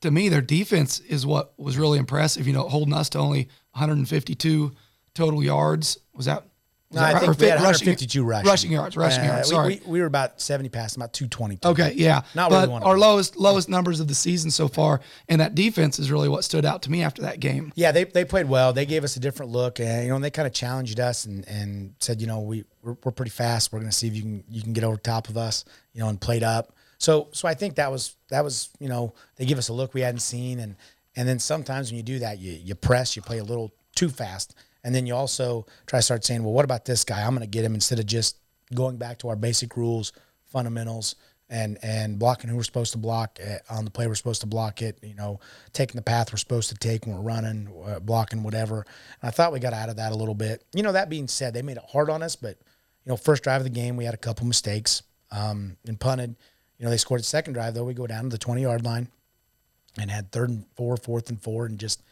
to 0.00 0.10
me 0.10 0.28
their 0.28 0.40
defense 0.40 0.98
is 1.00 1.26
what 1.26 1.52
was 1.58 1.76
really 1.76 1.98
impressive, 1.98 2.46
you 2.46 2.52
know, 2.52 2.68
holding 2.68 2.94
us 2.94 3.08
to 3.10 3.18
only 3.18 3.48
152 3.72 4.72
total 5.14 5.42
yards. 5.42 5.98
Was 6.14 6.26
that 6.26 6.44
was 6.90 6.96
No, 6.96 7.00
that 7.02 7.08
I 7.08 7.12
right? 7.12 7.20
think 7.20 7.30
Or 7.30 7.40
we 7.40 7.46
had 7.48 7.54
152 7.56 8.24
rushing. 8.24 8.46
Rushing 8.48 8.72
yards, 8.72 8.96
rushing 8.96 9.20
Uh, 9.20 9.26
yards. 9.34 9.48
we- 9.48 9.54
Sorry. 9.54 9.80
We, 9.86 9.92
we 9.92 10.00
were 10.00 10.06
about 10.06 10.40
70 10.40 10.68
passing, 10.70 11.00
about 11.00 11.12
220. 11.12 11.58
Okay, 11.64 11.92
yeah. 11.96 12.22
Not 12.34 12.50
but 12.50 12.68
our 12.68 12.94
be. 12.94 13.00
lowest 13.00 13.36
lowest 13.36 13.68
numbers 13.68 14.00
of 14.00 14.08
the 14.08 14.14
season 14.14 14.50
so 14.50 14.66
far, 14.66 15.00
and 15.28 15.40
that 15.40 15.54
defense 15.54 15.98
is 16.00 16.10
really 16.10 16.28
what 16.28 16.42
stood 16.44 16.64
out 16.64 16.82
to 16.82 16.90
me 16.90 17.02
after 17.02 17.22
that 17.22 17.38
game. 17.38 17.72
Yeah, 17.76 17.92
they, 17.92 18.04
they 18.04 18.24
played 18.24 18.48
well. 18.48 18.72
They 18.72 18.86
gave 18.86 19.04
us 19.04 19.16
a 19.16 19.20
different 19.20 19.52
look, 19.52 19.78
and 19.78 20.02
you 20.02 20.08
know, 20.08 20.16
and 20.16 20.24
they 20.24 20.30
kind 20.30 20.48
of 20.48 20.52
challenged 20.52 20.98
us 20.98 21.26
and, 21.26 21.46
and 21.46 21.94
said, 22.00 22.20
you 22.20 22.26
know, 22.26 22.40
we 22.40 22.64
we're, 22.82 22.96
we're 23.04 23.12
pretty 23.12 23.30
fast. 23.30 23.72
We're 23.72 23.78
going 23.80 23.90
to 23.90 23.96
see 23.96 24.08
if 24.08 24.16
you 24.16 24.22
can 24.22 24.44
you 24.48 24.62
can 24.62 24.72
get 24.72 24.82
over 24.82 24.96
top 24.96 25.28
of 25.28 25.36
us, 25.36 25.64
you 25.92 26.00
know, 26.00 26.08
and 26.08 26.20
played 26.20 26.42
up. 26.42 26.74
So 27.00 27.28
so 27.32 27.48
I 27.48 27.54
think 27.54 27.76
that 27.76 27.90
was 27.90 28.14
that 28.28 28.44
was 28.44 28.68
you 28.78 28.88
know 28.88 29.14
they 29.36 29.46
give 29.46 29.58
us 29.58 29.68
a 29.68 29.72
look 29.72 29.94
we 29.94 30.02
hadn't 30.02 30.20
seen, 30.20 30.60
and 30.60 30.76
and 31.16 31.26
then 31.26 31.38
sometimes 31.38 31.90
when 31.90 31.96
you 31.96 32.02
do 32.02 32.20
that, 32.20 32.38
you 32.38 32.52
you 32.52 32.74
press, 32.74 33.16
you 33.16 33.22
play 33.22 33.38
a 33.38 33.44
little 33.44 33.72
too 33.96 34.10
fast, 34.10 34.54
and 34.84 34.94
then 34.94 35.06
you 35.06 35.14
also 35.14 35.66
try 35.86 35.98
to 35.98 36.02
start 36.02 36.24
saying, 36.24 36.44
well, 36.44 36.52
what 36.52 36.64
about 36.64 36.84
this 36.84 37.02
guy? 37.02 37.22
I'm 37.22 37.30
going 37.30 37.40
to 37.40 37.46
get 37.46 37.64
him 37.64 37.74
instead 37.74 37.98
of 37.98 38.06
just 38.06 38.36
going 38.74 38.98
back 38.98 39.18
to 39.20 39.28
our 39.30 39.36
basic 39.36 39.78
rules, 39.78 40.12
fundamentals, 40.44 41.14
and 41.48 41.78
and 41.82 42.18
blocking 42.18 42.50
who 42.50 42.56
we're 42.56 42.62
supposed 42.64 42.92
to 42.92 42.98
block 42.98 43.38
uh, 43.42 43.74
on 43.74 43.86
the 43.86 43.90
play 43.90 44.06
we're 44.06 44.14
supposed 44.14 44.42
to 44.42 44.46
block 44.46 44.82
it 44.82 44.98
you 45.02 45.14
know 45.14 45.40
taking 45.72 45.96
the 45.96 46.02
path 46.02 46.30
we're 46.32 46.36
supposed 46.36 46.68
to 46.68 46.76
take 46.76 47.06
when 47.06 47.16
we're 47.16 47.22
running 47.22 47.66
uh, 47.86 47.98
blocking 47.98 48.42
whatever. 48.42 48.84
And 49.22 49.28
i 49.28 49.30
thought 49.30 49.54
we 49.54 49.58
got 49.58 49.72
out 49.72 49.88
of 49.88 49.96
that 49.96 50.12
a 50.12 50.16
little 50.16 50.34
bit. 50.34 50.64
You 50.74 50.82
know 50.82 50.92
that 50.92 51.08
being 51.08 51.28
said 51.28 51.54
they 51.54 51.62
made 51.62 51.78
it 51.78 51.84
hard 51.90 52.10
on 52.10 52.22
us 52.22 52.36
but 52.36 52.58
you 53.06 53.10
know 53.10 53.16
first 53.16 53.42
drive 53.42 53.62
of 53.62 53.64
the 53.64 53.70
game 53.70 53.96
we 53.96 54.04
had 54.04 54.12
a 54.12 54.18
couple 54.18 54.46
mistakes 54.46 55.02
um, 55.32 55.78
and 55.86 55.98
punted 55.98 56.36
you 56.80 56.84
know 56.84 56.90
they 56.90 56.96
scored 56.96 57.20
the 57.20 57.24
second 57.24 57.52
drive 57.52 57.74
though 57.74 57.84
we 57.84 57.94
go 57.94 58.08
down 58.08 58.24
to 58.24 58.30
the 58.30 58.38
20 58.38 58.62
yard 58.62 58.84
line 58.84 59.06
and 59.98 60.10
had 60.10 60.32
third 60.32 60.48
and 60.48 60.64
four 60.74 60.96
fourth 60.96 61.28
and 61.28 61.40
four 61.40 61.66
and 61.66 61.78
just 61.78 62.02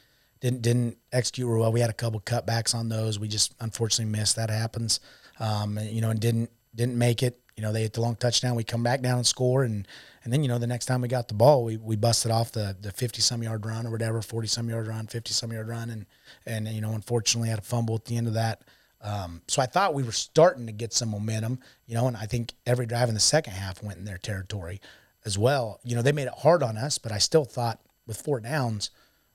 didn't 0.41 0.63
didn't 0.63 0.99
execute 1.13 1.49
well. 1.49 1.73
We 1.73 1.81
had 1.81 1.91
a 1.91 1.95
couple 1.95 2.21
cutbacks 2.21 2.75
on 2.75 2.89
those. 2.89 3.19
We 3.19 3.29
just 3.29 3.55
unfortunately 3.61 4.17
missed. 4.17 4.37
That 4.37 4.51
happens, 4.51 5.01
um, 5.41 5.79
and, 5.79 5.91
you 5.91 6.01
know, 6.01 6.11
and 6.11 6.21
didn't 6.21 6.51
didn't 6.75 6.97
make 6.97 7.23
it. 7.23 7.41
You 7.57 7.63
know, 7.63 7.73
they 7.73 7.83
hit 7.83 7.95
the 7.95 8.01
long 8.01 8.15
touchdown. 8.15 8.55
We 8.55 8.63
come 8.63 8.85
back 8.85 9.01
down 9.01 9.17
and 9.19 9.27
score, 9.27 9.65
and 9.65 9.87
and 10.23 10.33
then 10.33 10.43
you 10.43 10.49
know 10.49 10.59
the 10.59 10.67
next 10.67 10.87
time 10.87 11.01
we 11.01 11.09
got 11.09 11.29
the 11.29 11.35
ball, 11.35 11.65
we, 11.65 11.77
we 11.77 11.97
busted 11.97 12.31
off 12.31 12.53
the 12.53 12.77
the 12.81 12.93
fifty 12.93 13.21
some 13.21 13.43
yard 13.43 13.67
run 13.67 13.87
or 13.87 13.91
whatever, 13.91 14.23
forty 14.23 14.49
some 14.49 14.69
yard 14.69 14.87
run, 14.87 15.07
fifty 15.07 15.33
some 15.33 15.53
yard 15.53 15.69
run, 15.69 15.91
and 15.91 16.07
and 16.47 16.69
you 16.69 16.81
know 16.81 16.93
unfortunately 16.93 17.49
had 17.49 17.59
a 17.59 17.63
fumble 17.63 17.97
at 17.97 18.05
the 18.05 18.17
end 18.17 18.29
of 18.29 18.35
that. 18.35 18.63
Um, 19.01 19.43
so 19.47 19.63
I 19.63 19.67
thought 19.67 19.95
we 19.95 20.03
were 20.03 20.13
starting 20.13 20.67
to 20.67 20.73
get 20.73 20.93
some 20.93 21.11
momentum, 21.11 21.61
you 21.87 21.95
know, 21.95 22.09
and 22.09 22.17
I 22.17 22.27
think 22.27 22.55
every 22.67 22.87
drive 22.87 23.09
in 23.09 23.15
the 23.15 23.21
second 23.21 23.53
half 23.53 23.83
went 23.83 23.99
in 23.99 24.05
their 24.05 24.19
territory 24.19 24.81
as 25.25 25.39
well. 25.39 25.81
You 25.85 25.95
know, 25.95 26.03
they 26.03 26.13
made 26.13 26.27
it 26.27 26.35
hard 26.39 26.63
on 26.63 26.77
us, 26.77 26.99
but 26.99 27.13
I 27.13 27.19
still 27.19 27.45
thought 27.45 27.81
with 28.07 28.21
four 28.21 28.41
downs, 28.41 28.91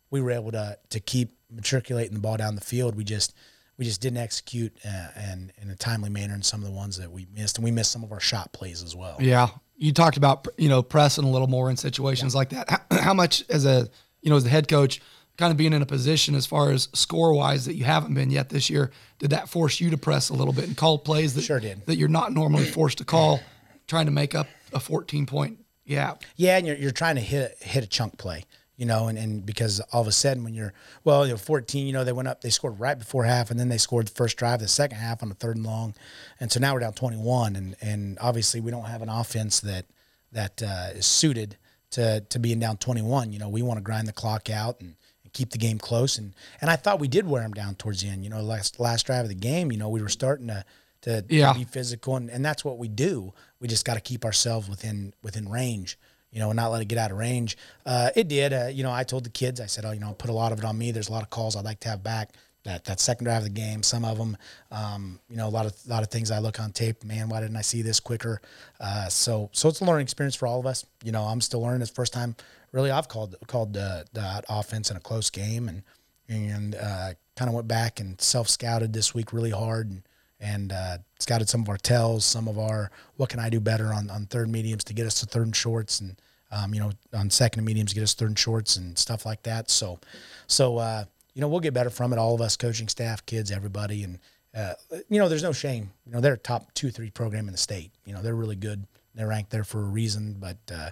we 0.09 0.21
were 0.21 0.31
able 0.31 0.51
to 0.51 0.77
to 0.89 0.99
keep 0.99 1.37
matriculating 1.49 2.13
the 2.13 2.19
ball 2.19 2.37
down 2.37 2.55
the 2.55 2.61
field. 2.61 2.95
We 2.95 3.03
just 3.03 3.33
we 3.77 3.85
just 3.85 4.01
didn't 4.01 4.17
execute 4.17 4.75
uh, 4.85 5.07
and 5.15 5.51
in 5.61 5.69
a 5.69 5.75
timely 5.75 6.09
manner 6.09 6.33
in 6.33 6.43
some 6.43 6.61
of 6.61 6.67
the 6.67 6.75
ones 6.75 6.97
that 6.97 7.11
we 7.11 7.27
missed, 7.33 7.57
and 7.57 7.65
we 7.65 7.71
missed 7.71 7.91
some 7.91 8.03
of 8.03 8.11
our 8.11 8.19
shot 8.19 8.51
plays 8.53 8.83
as 8.83 8.95
well. 8.95 9.17
Yeah, 9.19 9.47
you 9.75 9.93
talked 9.93 10.17
about 10.17 10.47
you 10.57 10.69
know 10.69 10.83
pressing 10.83 11.23
a 11.23 11.29
little 11.29 11.47
more 11.47 11.69
in 11.69 11.77
situations 11.77 12.35
like 12.35 12.49
that. 12.49 12.69
How, 12.69 12.97
how 13.01 13.13
much 13.13 13.43
as 13.49 13.65
a 13.65 13.89
you 14.21 14.29
know 14.29 14.35
as 14.35 14.43
the 14.43 14.49
head 14.49 14.67
coach, 14.67 15.01
kind 15.37 15.51
of 15.51 15.57
being 15.57 15.73
in 15.73 15.81
a 15.81 15.85
position 15.85 16.35
as 16.35 16.45
far 16.45 16.71
as 16.71 16.89
score 16.93 17.33
wise 17.33 17.65
that 17.65 17.75
you 17.75 17.83
haven't 17.83 18.13
been 18.13 18.29
yet 18.29 18.49
this 18.49 18.69
year, 18.69 18.91
did 19.19 19.31
that 19.31 19.49
force 19.49 19.79
you 19.79 19.89
to 19.89 19.97
press 19.97 20.29
a 20.29 20.33
little 20.33 20.53
bit 20.53 20.67
and 20.67 20.77
call 20.77 20.97
plays 20.99 21.33
that 21.35 21.41
Sure 21.41 21.59
did. 21.59 21.85
that 21.85 21.95
you're 21.95 22.07
not 22.09 22.33
normally 22.33 22.65
forced 22.65 22.99
to 22.99 23.05
call, 23.05 23.39
trying 23.87 24.05
to 24.05 24.11
make 24.11 24.35
up 24.35 24.47
a 24.73 24.79
14 24.79 25.25
point 25.25 25.57
gap? 25.87 26.23
Yeah, 26.35 26.57
and 26.57 26.67
you're, 26.67 26.75
you're 26.75 26.91
trying 26.91 27.15
to 27.15 27.21
hit 27.21 27.57
hit 27.61 27.83
a 27.83 27.87
chunk 27.87 28.17
play, 28.19 28.45
you 28.77 28.85
know, 28.85 29.07
and, 29.07 29.17
and 29.17 29.43
because 29.45 29.79
all 29.91 30.01
of 30.01 30.07
a 30.07 30.11
sudden 30.11 30.43
when 30.43 30.53
you're 30.53 30.73
well, 31.03 31.25
you 31.25 31.33
know, 31.33 31.37
14, 31.37 31.87
you 31.87 31.93
know, 31.93 32.03
they 32.03 32.11
went 32.11 32.27
up, 32.27 32.41
they 32.41 32.51
scored 32.51 32.79
right 32.79 32.97
before 32.97 33.23
half, 33.23 33.49
and 33.49 33.59
then 33.59 33.69
they 33.69 33.77
scored 33.79 34.07
the 34.07 34.11
first 34.11 34.37
drive, 34.37 34.59
the 34.59 34.67
second 34.67 34.97
half 34.97 35.23
on 35.23 35.29
the 35.29 35.35
third 35.35 35.55
and 35.55 35.65
long, 35.65 35.95
and 36.39 36.51
so 36.51 36.59
now 36.59 36.73
we're 36.73 36.79
down 36.81 36.93
21, 36.93 37.55
and 37.55 37.75
and 37.81 38.19
obviously 38.21 38.59
we 38.59 38.69
don't 38.69 38.85
have 38.85 39.01
an 39.01 39.09
offense 39.09 39.59
that 39.61 39.85
that 40.31 40.61
uh, 40.61 40.89
is 40.93 41.07
suited 41.07 41.57
to 41.89 42.21
to 42.29 42.37
being 42.37 42.59
down 42.59 42.77
21. 42.77 43.33
You 43.33 43.39
know, 43.39 43.49
we 43.49 43.63
want 43.63 43.77
to 43.79 43.83
grind 43.83 44.07
the 44.07 44.13
clock 44.13 44.51
out 44.51 44.79
and. 44.79 44.95
Keep 45.33 45.49
the 45.49 45.57
game 45.57 45.79
close, 45.79 46.17
and 46.17 46.33
and 46.61 46.69
I 46.69 46.75
thought 46.75 46.99
we 46.99 47.07
did 47.07 47.27
wear 47.27 47.41
them 47.41 47.53
down 47.53 47.75
towards 47.75 48.01
the 48.01 48.09
end. 48.09 48.23
You 48.23 48.29
know, 48.29 48.41
last 48.41 48.79
last 48.79 49.05
drive 49.05 49.23
of 49.25 49.29
the 49.29 49.35
game, 49.35 49.71
you 49.71 49.77
know, 49.77 49.89
we 49.89 50.01
were 50.01 50.09
starting 50.09 50.47
to 50.47 50.63
to, 51.01 51.21
to 51.23 51.33
Yeah. 51.35 51.53
be 51.53 51.63
physical, 51.65 52.15
and, 52.15 52.29
and 52.29 52.45
that's 52.45 52.63
what 52.63 52.77
we 52.77 52.87
do. 52.87 53.33
We 53.59 53.67
just 53.67 53.83
got 53.83 53.95
to 53.95 53.99
keep 53.99 54.23
ourselves 54.25 54.69
within 54.69 55.13
within 55.23 55.49
range, 55.49 55.97
you 56.31 56.39
know, 56.39 56.49
and 56.51 56.55
not 56.57 56.71
let 56.71 56.81
it 56.81 56.85
get 56.85 56.97
out 56.99 57.11
of 57.11 57.17
range. 57.17 57.57
Uh, 57.85 58.09
it 58.15 58.27
did. 58.27 58.53
Uh, 58.53 58.67
you 58.67 58.83
know, 58.83 58.91
I 58.91 59.03
told 59.03 59.23
the 59.25 59.29
kids, 59.31 59.59
I 59.59 59.65
said, 59.65 59.85
oh, 59.85 59.91
you 59.91 59.99
know, 59.99 60.13
put 60.13 60.29
a 60.29 60.33
lot 60.33 60.51
of 60.51 60.59
it 60.59 60.65
on 60.65 60.77
me. 60.77 60.91
There's 60.91 61.09
a 61.09 61.11
lot 61.11 61.23
of 61.23 61.29
calls 61.29 61.55
I'd 61.55 61.65
like 61.65 61.79
to 61.81 61.89
have 61.89 62.03
back. 62.03 62.33
That, 62.63 62.85
that 62.85 63.01
second 63.01 63.25
drive 63.25 63.39
of 63.39 63.43
the 63.43 63.49
game, 63.49 63.83
some 63.83 64.05
of 64.05 64.17
them, 64.17 64.37
um, 64.71 65.19
you 65.29 65.35
know, 65.35 65.47
a 65.47 65.49
lot 65.49 65.65
of 65.65 65.73
a 65.85 65.89
lot 65.89 66.01
of 66.01 66.09
things 66.09 66.31
I 66.31 66.39
look 66.39 66.61
on 66.61 66.71
tape. 66.71 67.03
Man, 67.03 67.27
why 67.27 67.41
didn't 67.41 67.57
I 67.57 67.61
see 67.61 67.81
this 67.81 67.99
quicker? 67.99 68.41
Uh, 68.79 69.09
so 69.09 69.49
so 69.51 69.67
it's 69.67 69.81
a 69.81 69.85
learning 69.85 70.03
experience 70.03 70.35
for 70.35 70.47
all 70.47 70.61
of 70.61 70.65
us. 70.65 70.85
You 71.03 71.11
know, 71.11 71.23
I'm 71.23 71.41
still 71.41 71.61
learning. 71.61 71.81
It's 71.81 71.91
the 71.91 71.95
first 71.95 72.13
time 72.13 72.37
really 72.71 72.91
I've 72.91 73.07
called 73.07 73.35
called 73.47 73.75
uh, 73.75 74.03
that 74.13 74.45
offense 74.47 74.91
in 74.91 74.97
a 74.97 75.01
close 75.01 75.29
game, 75.29 75.67
and 75.67 75.83
and 76.29 76.75
uh, 76.75 77.13
kind 77.35 77.49
of 77.49 77.55
went 77.55 77.67
back 77.67 77.99
and 77.99 78.19
self 78.19 78.49
scouted 78.49 78.93
this 78.93 79.13
week 79.13 79.33
really 79.33 79.51
hard 79.51 79.89
and 79.89 80.03
and 80.43 80.73
uh, 80.73 80.97
scouted 81.19 81.47
some 81.47 81.61
of 81.61 81.69
our 81.69 81.77
tells, 81.77 82.25
some 82.25 82.49
of 82.49 82.59
our 82.59 82.91
what 83.15 83.29
can 83.29 83.39
I 83.39 83.49
do 83.49 83.61
better 83.61 83.93
on, 83.93 84.09
on 84.09 84.25
third 84.25 84.49
mediums 84.49 84.83
to 84.85 84.93
get 84.93 85.07
us 85.07 85.21
to 85.21 85.25
third 85.25 85.45
and 85.45 85.55
shorts, 85.55 86.01
and 86.01 86.21
um, 86.51 86.73
you 86.73 86.81
know 86.81 86.91
on 87.13 87.29
second 87.29 87.59
and 87.59 87.65
mediums 87.65 87.93
get 87.93 88.03
us 88.03 88.13
third 88.13 88.29
and 88.29 88.39
shorts 88.39 88.75
and 88.75 88.97
stuff 88.97 89.25
like 89.25 89.43
that. 89.43 89.69
So, 89.69 89.99
so 90.47 90.77
uh, 90.77 91.05
you 91.33 91.41
know 91.41 91.47
we'll 91.47 91.59
get 91.59 91.73
better 91.73 91.89
from 91.89 92.13
it. 92.13 92.19
All 92.19 92.35
of 92.35 92.41
us, 92.41 92.57
coaching 92.57 92.87
staff, 92.87 93.25
kids, 93.25 93.51
everybody, 93.51 94.03
and 94.03 94.19
uh, 94.55 94.73
you 95.09 95.19
know 95.19 95.29
there's 95.29 95.43
no 95.43 95.53
shame. 95.53 95.91
You 96.05 96.13
know 96.13 96.21
they're 96.21 96.33
a 96.33 96.37
top 96.37 96.73
two 96.73 96.91
three 96.91 97.09
program 97.09 97.47
in 97.47 97.51
the 97.51 97.57
state. 97.57 97.91
You 98.05 98.13
know 98.13 98.21
they're 98.21 98.35
really 98.35 98.55
good. 98.55 98.85
They're 99.15 99.27
ranked 99.27 99.51
there 99.51 99.63
for 99.63 99.79
a 99.79 99.85
reason, 99.85 100.37
but 100.39 100.57
uh, 100.73 100.89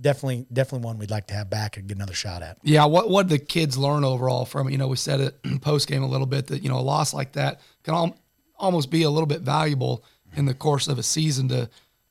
definitely 0.00 0.46
definitely 0.52 0.84
one 0.84 0.98
we'd 0.98 1.10
like 1.10 1.26
to 1.28 1.34
have 1.34 1.50
back 1.50 1.76
and 1.76 1.86
get 1.86 1.96
another 1.96 2.14
shot 2.14 2.42
at. 2.42 2.58
Yeah, 2.62 2.84
what 2.86 3.10
what 3.10 3.28
did 3.28 3.40
the 3.40 3.44
kids 3.44 3.76
learn 3.76 4.04
overall 4.04 4.44
from 4.44 4.68
it? 4.68 4.72
You 4.72 4.78
know, 4.78 4.88
we 4.88 4.96
said 4.96 5.20
it 5.20 5.42
post 5.60 5.88
game 5.88 6.02
a 6.02 6.08
little 6.08 6.26
bit 6.26 6.46
that 6.48 6.62
you 6.62 6.68
know 6.68 6.78
a 6.78 6.80
loss 6.80 7.14
like 7.14 7.32
that 7.32 7.60
can 7.82 7.94
al- 7.94 8.18
almost 8.56 8.90
be 8.90 9.02
a 9.02 9.10
little 9.10 9.26
bit 9.26 9.40
valuable 9.40 10.04
in 10.36 10.44
the 10.46 10.54
course 10.54 10.88
of 10.88 10.98
a 10.98 11.02
season 11.02 11.48
to 11.48 11.68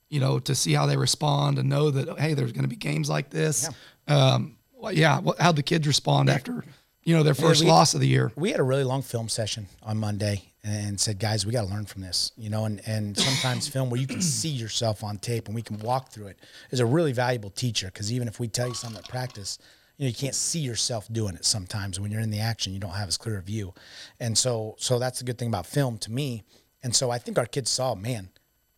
you 0.10 0.20
know 0.20 0.40
to 0.40 0.56
see 0.56 0.74
how 0.74 0.86
they 0.86 0.98
respond 0.98 1.60
and 1.60 1.70
know 1.70 1.92
that 1.92 2.20
hey, 2.20 2.34
there's 2.34 2.52
going 2.52 2.64
to 2.64 2.70
be 2.70 2.76
games 2.76 3.10
like 3.10 3.30
this. 3.30 3.70
Yeah, 4.08 4.16
um, 4.16 4.58
well, 4.74 4.94
yeah 4.94 5.22
how'd 5.40 5.56
the 5.56 5.64
kids 5.64 5.88
respond 5.88 6.30
after 6.30 6.64
you 7.04 7.16
know 7.16 7.24
their 7.24 7.34
first 7.34 7.62
we, 7.62 7.68
loss 7.68 7.94
of 7.94 8.02
the 8.02 8.08
year? 8.08 8.32
We 8.36 8.52
had 8.52 8.60
a 8.60 8.64
really 8.64 8.84
long 8.84 9.02
film 9.02 9.30
session 9.30 9.68
on 9.82 9.98
Monday 9.98 10.44
and 10.64 11.00
said, 11.00 11.20
guys, 11.20 11.46
we 11.46 11.52
got 11.52 11.62
to 11.66 11.74
learn 11.74 11.86
from 11.86 12.02
this, 12.02 12.32
you 12.38 12.50
know, 12.50 12.66
and, 12.66 12.82
and 12.86 13.18
sometimes 13.18 13.68
film 13.68 13.90
where 13.90 14.00
you 14.00 14.08
can 14.08 14.22
see 14.22 14.50
yourself 14.50 15.04
on 15.04 15.18
tape 15.18 15.48
and 15.48 15.56
we 15.56 15.62
can 15.62 15.80
walk 15.80 16.12
through 16.12 16.28
it 16.28 16.40
is 16.72 16.80
a 16.80 16.86
really 16.86 17.14
valuable 17.14 17.50
teacher. 17.50 17.90
Cause 17.92 18.12
even 18.12 18.28
if 18.28 18.40
we 18.40 18.48
tell 18.48 18.68
you 18.68 18.74
something 18.74 19.00
at 19.00 19.08
practice, 19.08 19.58
you 19.98 20.06
know, 20.06 20.10
you 20.10 20.16
can't 20.16 20.36
see 20.36 20.60
yourself 20.60 21.08
doing 21.12 21.36
it 21.36 21.46
sometimes 21.46 22.00
when 22.00 22.12
you're 22.12 22.22
in 22.22 22.30
the 22.30 22.40
action, 22.40 22.74
you 22.74 22.80
don't 22.80 22.92
have 22.92 23.08
as 23.08 23.18
clear 23.18 23.38
a 23.38 23.42
view. 23.42 23.74
And 24.20 24.38
so, 24.38 24.76
so 24.78 25.00
that's 25.00 25.20
the 25.20 25.26
good 25.26 25.38
thing 25.38 25.48
about 25.48 25.66
film 25.66 25.98
to 26.00 26.12
me. 26.12 26.44
And 26.84 26.96
so 26.96 27.12
I 27.12 27.18
think 27.18 27.38
our 27.38 27.46
kids 27.46 27.70
saw, 27.70 27.96
man, 27.96 28.30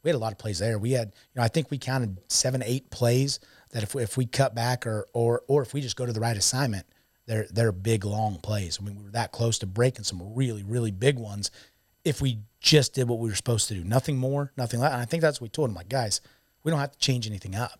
we 0.04 0.10
had 0.10 0.16
a 0.16 0.20
lot 0.20 0.32
of 0.32 0.40
plays 0.40 0.60
there. 0.60 0.80
We 0.80 0.92
had, 0.92 1.08
you 1.08 1.40
know, 1.40 1.44
I 1.44 1.48
think 1.48 1.70
we 1.70 1.78
counted 1.78 2.18
seven, 2.28 2.64
eight 2.66 2.90
plays 2.90 3.40
that 3.72 3.84
if 3.84 3.94
we, 3.94 4.02
if 4.02 4.18
we 4.18 4.26
cut 4.26 4.56
back 4.56 4.88
or, 4.88 5.06
or, 5.14 5.44
or 5.48 5.62
if 5.62 5.74
we 5.74 5.82
just 5.82 5.96
go 5.96 6.06
to 6.06 6.14
the 6.14 6.20
right 6.20 6.36
assignment, 6.36 6.88
they're, 7.28 7.48
they're 7.52 7.72
big, 7.72 8.04
long 8.04 8.38
plays. 8.38 8.80
I 8.80 8.86
mean, 8.86 8.98
we 8.98 9.04
were 9.04 9.12
that 9.12 9.32
close 9.32 9.60
to 9.60 9.66
breaking 9.66 10.04
some 10.04 10.34
really, 10.36 10.64
really 10.64 10.92
big 10.92 11.18
ones 11.18 11.52
if 12.04 12.22
we 12.22 12.40
just 12.60 12.94
did 12.94 13.08
what 13.08 13.20
we 13.20 13.30
were 13.30 13.36
supposed 13.36 13.68
to 13.68 13.74
do. 13.74 13.84
Nothing 13.84 14.18
more, 14.18 14.52
nothing 14.58 14.80
less. 14.80 14.94
And 14.94 15.02
I 15.02 15.06
think 15.06 15.22
that's 15.22 15.40
what 15.40 15.46
we 15.46 15.50
told 15.50 15.70
them. 15.70 15.76
Like, 15.76 15.90
guys, 15.90 16.22
we 16.64 16.72
don't 16.72 16.80
have 16.80 16.92
to 16.92 17.00
change 17.00 17.28
anything 17.28 17.56
up. 17.56 17.80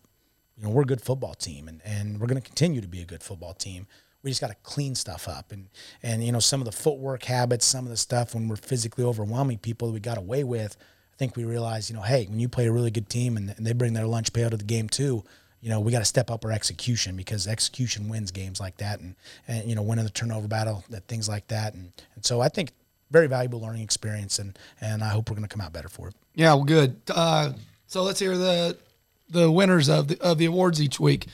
You 0.56 0.64
know, 0.64 0.70
we're 0.70 0.82
a 0.82 0.86
good 0.86 1.00
football 1.00 1.34
team 1.34 1.68
and, 1.68 1.80
and 1.84 2.20
we're 2.20 2.26
going 2.26 2.40
to 2.40 2.46
continue 2.46 2.80
to 2.80 2.88
be 2.88 3.00
a 3.00 3.06
good 3.06 3.22
football 3.22 3.54
team. 3.54 3.86
We 4.22 4.30
just 4.30 4.40
got 4.40 4.50
to 4.50 4.56
clean 4.62 4.94
stuff 4.94 5.26
up. 5.28 5.50
And, 5.50 5.68
and, 6.02 6.22
you 6.24 6.30
know, 6.30 6.38
some 6.38 6.60
of 6.60 6.66
the 6.66 6.72
footwork 6.72 7.24
habits, 7.24 7.66
some 7.66 7.84
of 7.84 7.90
the 7.90 7.96
stuff 7.96 8.34
when 8.34 8.46
we're 8.46 8.56
physically 8.56 9.04
overwhelming 9.04 9.58
people 9.58 9.88
that 9.88 9.94
we 9.94 10.00
got 10.00 10.18
away 10.18 10.44
with, 10.44 10.76
I 11.12 11.16
think 11.16 11.36
we 11.36 11.44
realized, 11.44 11.90
you 11.90 11.96
know, 11.96 12.02
hey, 12.02 12.26
when 12.26 12.38
you 12.38 12.48
play 12.48 12.66
a 12.66 12.72
really 12.72 12.90
good 12.90 13.08
team 13.08 13.36
and, 13.36 13.54
and 13.56 13.66
they 13.66 13.72
bring 13.72 13.94
their 13.94 14.06
lunch 14.06 14.32
pail 14.32 14.50
to 14.50 14.56
the 14.56 14.64
game 14.64 14.88
too, 14.88 15.24
you 15.62 15.70
know, 15.70 15.80
we 15.80 15.92
got 15.92 16.00
to 16.00 16.04
step 16.04 16.30
up 16.30 16.44
our 16.44 16.50
execution 16.50 17.16
because 17.16 17.46
execution 17.46 18.08
wins 18.08 18.32
games 18.32 18.60
like 18.60 18.76
that 18.78 19.00
and, 19.00 19.14
and 19.46 19.68
you 19.68 19.74
know, 19.74 19.82
winning 19.82 20.04
the 20.04 20.10
turnover 20.10 20.48
battle, 20.48 20.84
that 20.90 21.06
things 21.06 21.28
like 21.28 21.46
that. 21.48 21.72
And, 21.74 21.92
and 22.16 22.24
so 22.24 22.40
I 22.40 22.48
think 22.48 22.72
very 23.12 23.28
valuable 23.28 23.60
learning 23.60 23.82
experience, 23.82 24.38
and 24.38 24.58
and 24.80 25.04
I 25.04 25.08
hope 25.08 25.30
we're 25.30 25.36
going 25.36 25.46
to 25.46 25.54
come 25.54 25.60
out 25.60 25.72
better 25.72 25.88
for 25.88 26.08
it. 26.08 26.14
Yeah, 26.34 26.54
well, 26.54 26.64
good. 26.64 26.96
Uh, 27.08 27.52
so 27.86 28.02
let's 28.02 28.18
hear 28.18 28.36
the 28.36 28.76
the 29.28 29.50
winners 29.50 29.88
of 29.88 30.08
the 30.08 30.20
of 30.20 30.38
the 30.38 30.46
awards 30.46 30.82
each 30.82 30.98
week. 30.98 31.26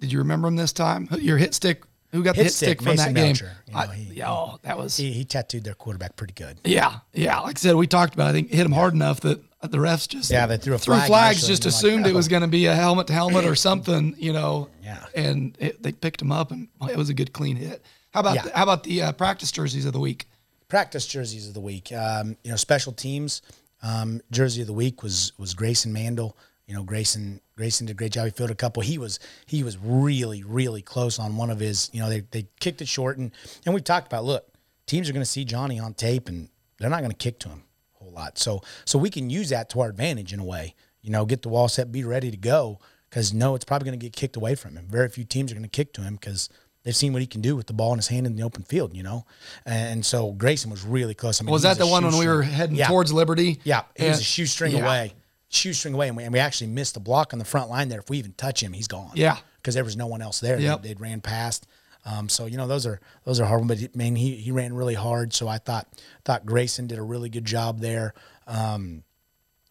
Did 0.00 0.12
you 0.12 0.18
remember 0.18 0.46
them 0.46 0.56
this 0.56 0.72
time? 0.72 1.08
Your 1.18 1.36
hit 1.36 1.54
stick. 1.54 1.82
Who 2.12 2.22
got 2.22 2.36
hit 2.36 2.40
the 2.40 2.44
hit 2.44 2.52
stick, 2.54 2.66
stick 2.68 2.78
from 2.78 2.92
Mason 2.92 3.12
that 3.12 3.20
Melcher, 3.20 3.44
game? 3.44 3.54
You 3.66 3.72
know, 3.74 3.78
I, 3.78 3.94
he, 3.94 4.14
yeah, 4.14 4.30
oh, 4.32 4.58
that 4.62 4.78
was 4.78 4.96
he, 4.96 5.12
he, 5.12 5.26
tattooed 5.26 5.64
their 5.64 5.74
quarterback 5.74 6.16
pretty 6.16 6.32
good. 6.32 6.56
Yeah, 6.64 7.00
yeah. 7.12 7.40
Like 7.40 7.58
I 7.58 7.60
said, 7.60 7.74
we 7.74 7.86
talked 7.86 8.14
about. 8.14 8.28
It. 8.28 8.30
I 8.30 8.32
think 8.32 8.50
hit 8.50 8.64
him 8.64 8.72
hard 8.72 8.94
enough 8.94 9.20
that 9.20 9.42
the 9.62 9.78
refs 9.78 10.08
just 10.08 10.30
yeah 10.30 10.46
they 10.46 10.56
threw 10.56 10.74
a 10.74 10.78
threw 10.78 10.94
flag 10.94 11.08
flags. 11.08 11.46
Just 11.46 11.66
assumed 11.66 12.04
like, 12.04 12.06
oh. 12.06 12.10
it 12.10 12.14
was 12.14 12.28
going 12.28 12.42
to 12.42 12.48
be 12.48 12.66
a 12.66 12.74
helmet 12.74 13.08
to 13.08 13.12
helmet 13.12 13.44
or 13.44 13.54
something. 13.54 14.14
You 14.18 14.32
know. 14.32 14.68
Yeah. 14.82 15.04
And 15.14 15.56
it, 15.58 15.82
they 15.82 15.92
picked 15.92 16.22
him 16.22 16.32
up, 16.32 16.50
and 16.50 16.68
it 16.88 16.96
was 16.96 17.10
a 17.10 17.14
good 17.14 17.32
clean 17.32 17.56
hit. 17.56 17.84
How 18.12 18.20
about 18.20 18.36
yeah. 18.36 18.42
the, 18.42 18.56
how 18.56 18.62
about 18.62 18.84
the 18.84 19.02
uh, 19.02 19.12
practice 19.12 19.52
jerseys 19.52 19.84
of 19.84 19.92
the 19.92 20.00
week? 20.00 20.26
practice 20.68 21.06
jerseys 21.06 21.48
of 21.48 21.54
the 21.54 21.60
week. 21.60 21.92
Um, 21.92 22.36
you 22.44 22.50
know, 22.50 22.56
special 22.56 22.92
teams 22.92 23.42
um, 23.82 24.20
jersey 24.30 24.60
of 24.60 24.66
the 24.66 24.72
week 24.72 25.02
was 25.02 25.32
was 25.38 25.54
Grayson 25.54 25.92
Mandel. 25.92 26.36
You 26.66 26.74
know, 26.74 26.82
Grayson 26.82 27.40
Grayson 27.56 27.86
did 27.86 27.92
a 27.92 27.96
great 27.96 28.12
job. 28.12 28.26
He 28.26 28.30
filled 28.30 28.50
a 28.50 28.54
couple. 28.54 28.82
He 28.82 28.98
was 28.98 29.18
he 29.46 29.62
was 29.62 29.78
really 29.78 30.42
really 30.44 30.82
close 30.82 31.18
on 31.18 31.36
one 31.36 31.50
of 31.50 31.58
his. 31.58 31.90
You 31.92 32.00
know, 32.00 32.08
they 32.08 32.20
they 32.30 32.46
kicked 32.60 32.82
it 32.82 32.88
short, 32.88 33.18
and 33.18 33.32
and 33.64 33.74
we 33.74 33.80
talked 33.80 34.06
about 34.06 34.24
look, 34.24 34.46
teams 34.86 35.08
are 35.08 35.12
going 35.12 35.24
to 35.24 35.30
see 35.30 35.44
Johnny 35.44 35.78
on 35.80 35.94
tape, 35.94 36.28
and 36.28 36.48
they're 36.78 36.90
not 36.90 37.00
going 37.00 37.10
to 37.10 37.16
kick 37.16 37.38
to 37.40 37.48
him 37.48 37.64
whole 38.08 38.14
lot. 38.14 38.38
So 38.38 38.62
so 38.84 38.98
we 38.98 39.10
can 39.10 39.30
use 39.30 39.50
that 39.50 39.68
to 39.70 39.80
our 39.80 39.88
advantage 39.88 40.32
in 40.32 40.40
a 40.40 40.44
way. 40.44 40.74
You 41.02 41.10
know, 41.10 41.24
get 41.24 41.42
the 41.42 41.48
wall 41.48 41.68
set, 41.68 41.92
be 41.92 42.04
ready 42.04 42.30
to 42.30 42.36
go. 42.36 42.80
Because 43.08 43.32
no, 43.32 43.54
it's 43.54 43.64
probably 43.64 43.86
going 43.86 43.98
to 43.98 44.04
get 44.04 44.14
kicked 44.14 44.36
away 44.36 44.54
from 44.54 44.76
him. 44.76 44.86
Very 44.86 45.08
few 45.08 45.24
teams 45.24 45.50
are 45.50 45.54
going 45.54 45.62
to 45.62 45.68
kick 45.68 45.94
to 45.94 46.02
him 46.02 46.16
because 46.16 46.50
they've 46.82 46.94
seen 46.94 47.14
what 47.14 47.22
he 47.22 47.26
can 47.26 47.40
do 47.40 47.56
with 47.56 47.66
the 47.66 47.72
ball 47.72 47.92
in 47.92 47.98
his 47.98 48.08
hand 48.08 48.26
in 48.26 48.36
the 48.36 48.42
open 48.42 48.64
field, 48.64 48.94
you 48.94 49.02
know. 49.02 49.24
And 49.64 50.04
so 50.04 50.32
Grayson 50.32 50.70
was 50.70 50.84
really 50.84 51.14
close. 51.14 51.40
I 51.40 51.44
mean, 51.44 51.52
was 51.52 51.62
that 51.62 51.78
the 51.78 51.86
one 51.86 52.04
when 52.04 52.18
we 52.18 52.26
were 52.26 52.42
heading 52.42 52.76
yeah. 52.76 52.88
towards 52.88 53.10
Liberty? 53.12 53.60
Yeah, 53.64 53.84
he 53.96 54.04
and, 54.04 54.10
was 54.10 54.20
a 54.20 54.24
shoestring 54.24 54.72
yeah. 54.72 54.84
away, 54.84 55.14
shoestring 55.48 55.94
away, 55.94 56.08
and 56.08 56.16
we, 56.16 56.24
and 56.24 56.32
we, 56.34 56.38
actually 56.38 56.66
missed 56.66 56.94
the 56.94 57.00
block 57.00 57.32
on 57.32 57.38
the 57.38 57.44
front 57.46 57.70
line 57.70 57.88
there. 57.88 58.00
If 58.00 58.10
we 58.10 58.18
even 58.18 58.32
touch 58.32 58.62
him, 58.62 58.74
he's 58.74 58.88
gone. 58.88 59.12
Yeah, 59.14 59.38
because 59.56 59.74
there 59.74 59.84
was 59.84 59.96
no 59.96 60.06
one 60.06 60.20
else 60.20 60.40
there. 60.40 60.58
Yep. 60.58 60.82
They, 60.82 60.90
would 60.90 61.00
ran 61.00 61.20
past. 61.20 61.66
Um, 62.08 62.28
so 62.28 62.46
you 62.46 62.56
know 62.56 62.66
those 62.66 62.86
are 62.86 63.00
those 63.24 63.40
are 63.40 63.44
hard. 63.44 63.66
But 63.68 63.78
I 63.78 63.88
mean, 63.94 64.16
he 64.16 64.36
he 64.36 64.50
ran 64.50 64.72
really 64.72 64.94
hard. 64.94 65.34
So 65.34 65.48
I 65.48 65.58
thought 65.58 65.88
thought 66.24 66.46
Grayson 66.46 66.86
did 66.86 66.98
a 66.98 67.02
really 67.02 67.28
good 67.28 67.44
job 67.44 67.80
there. 67.80 68.14
Um, 68.46 69.02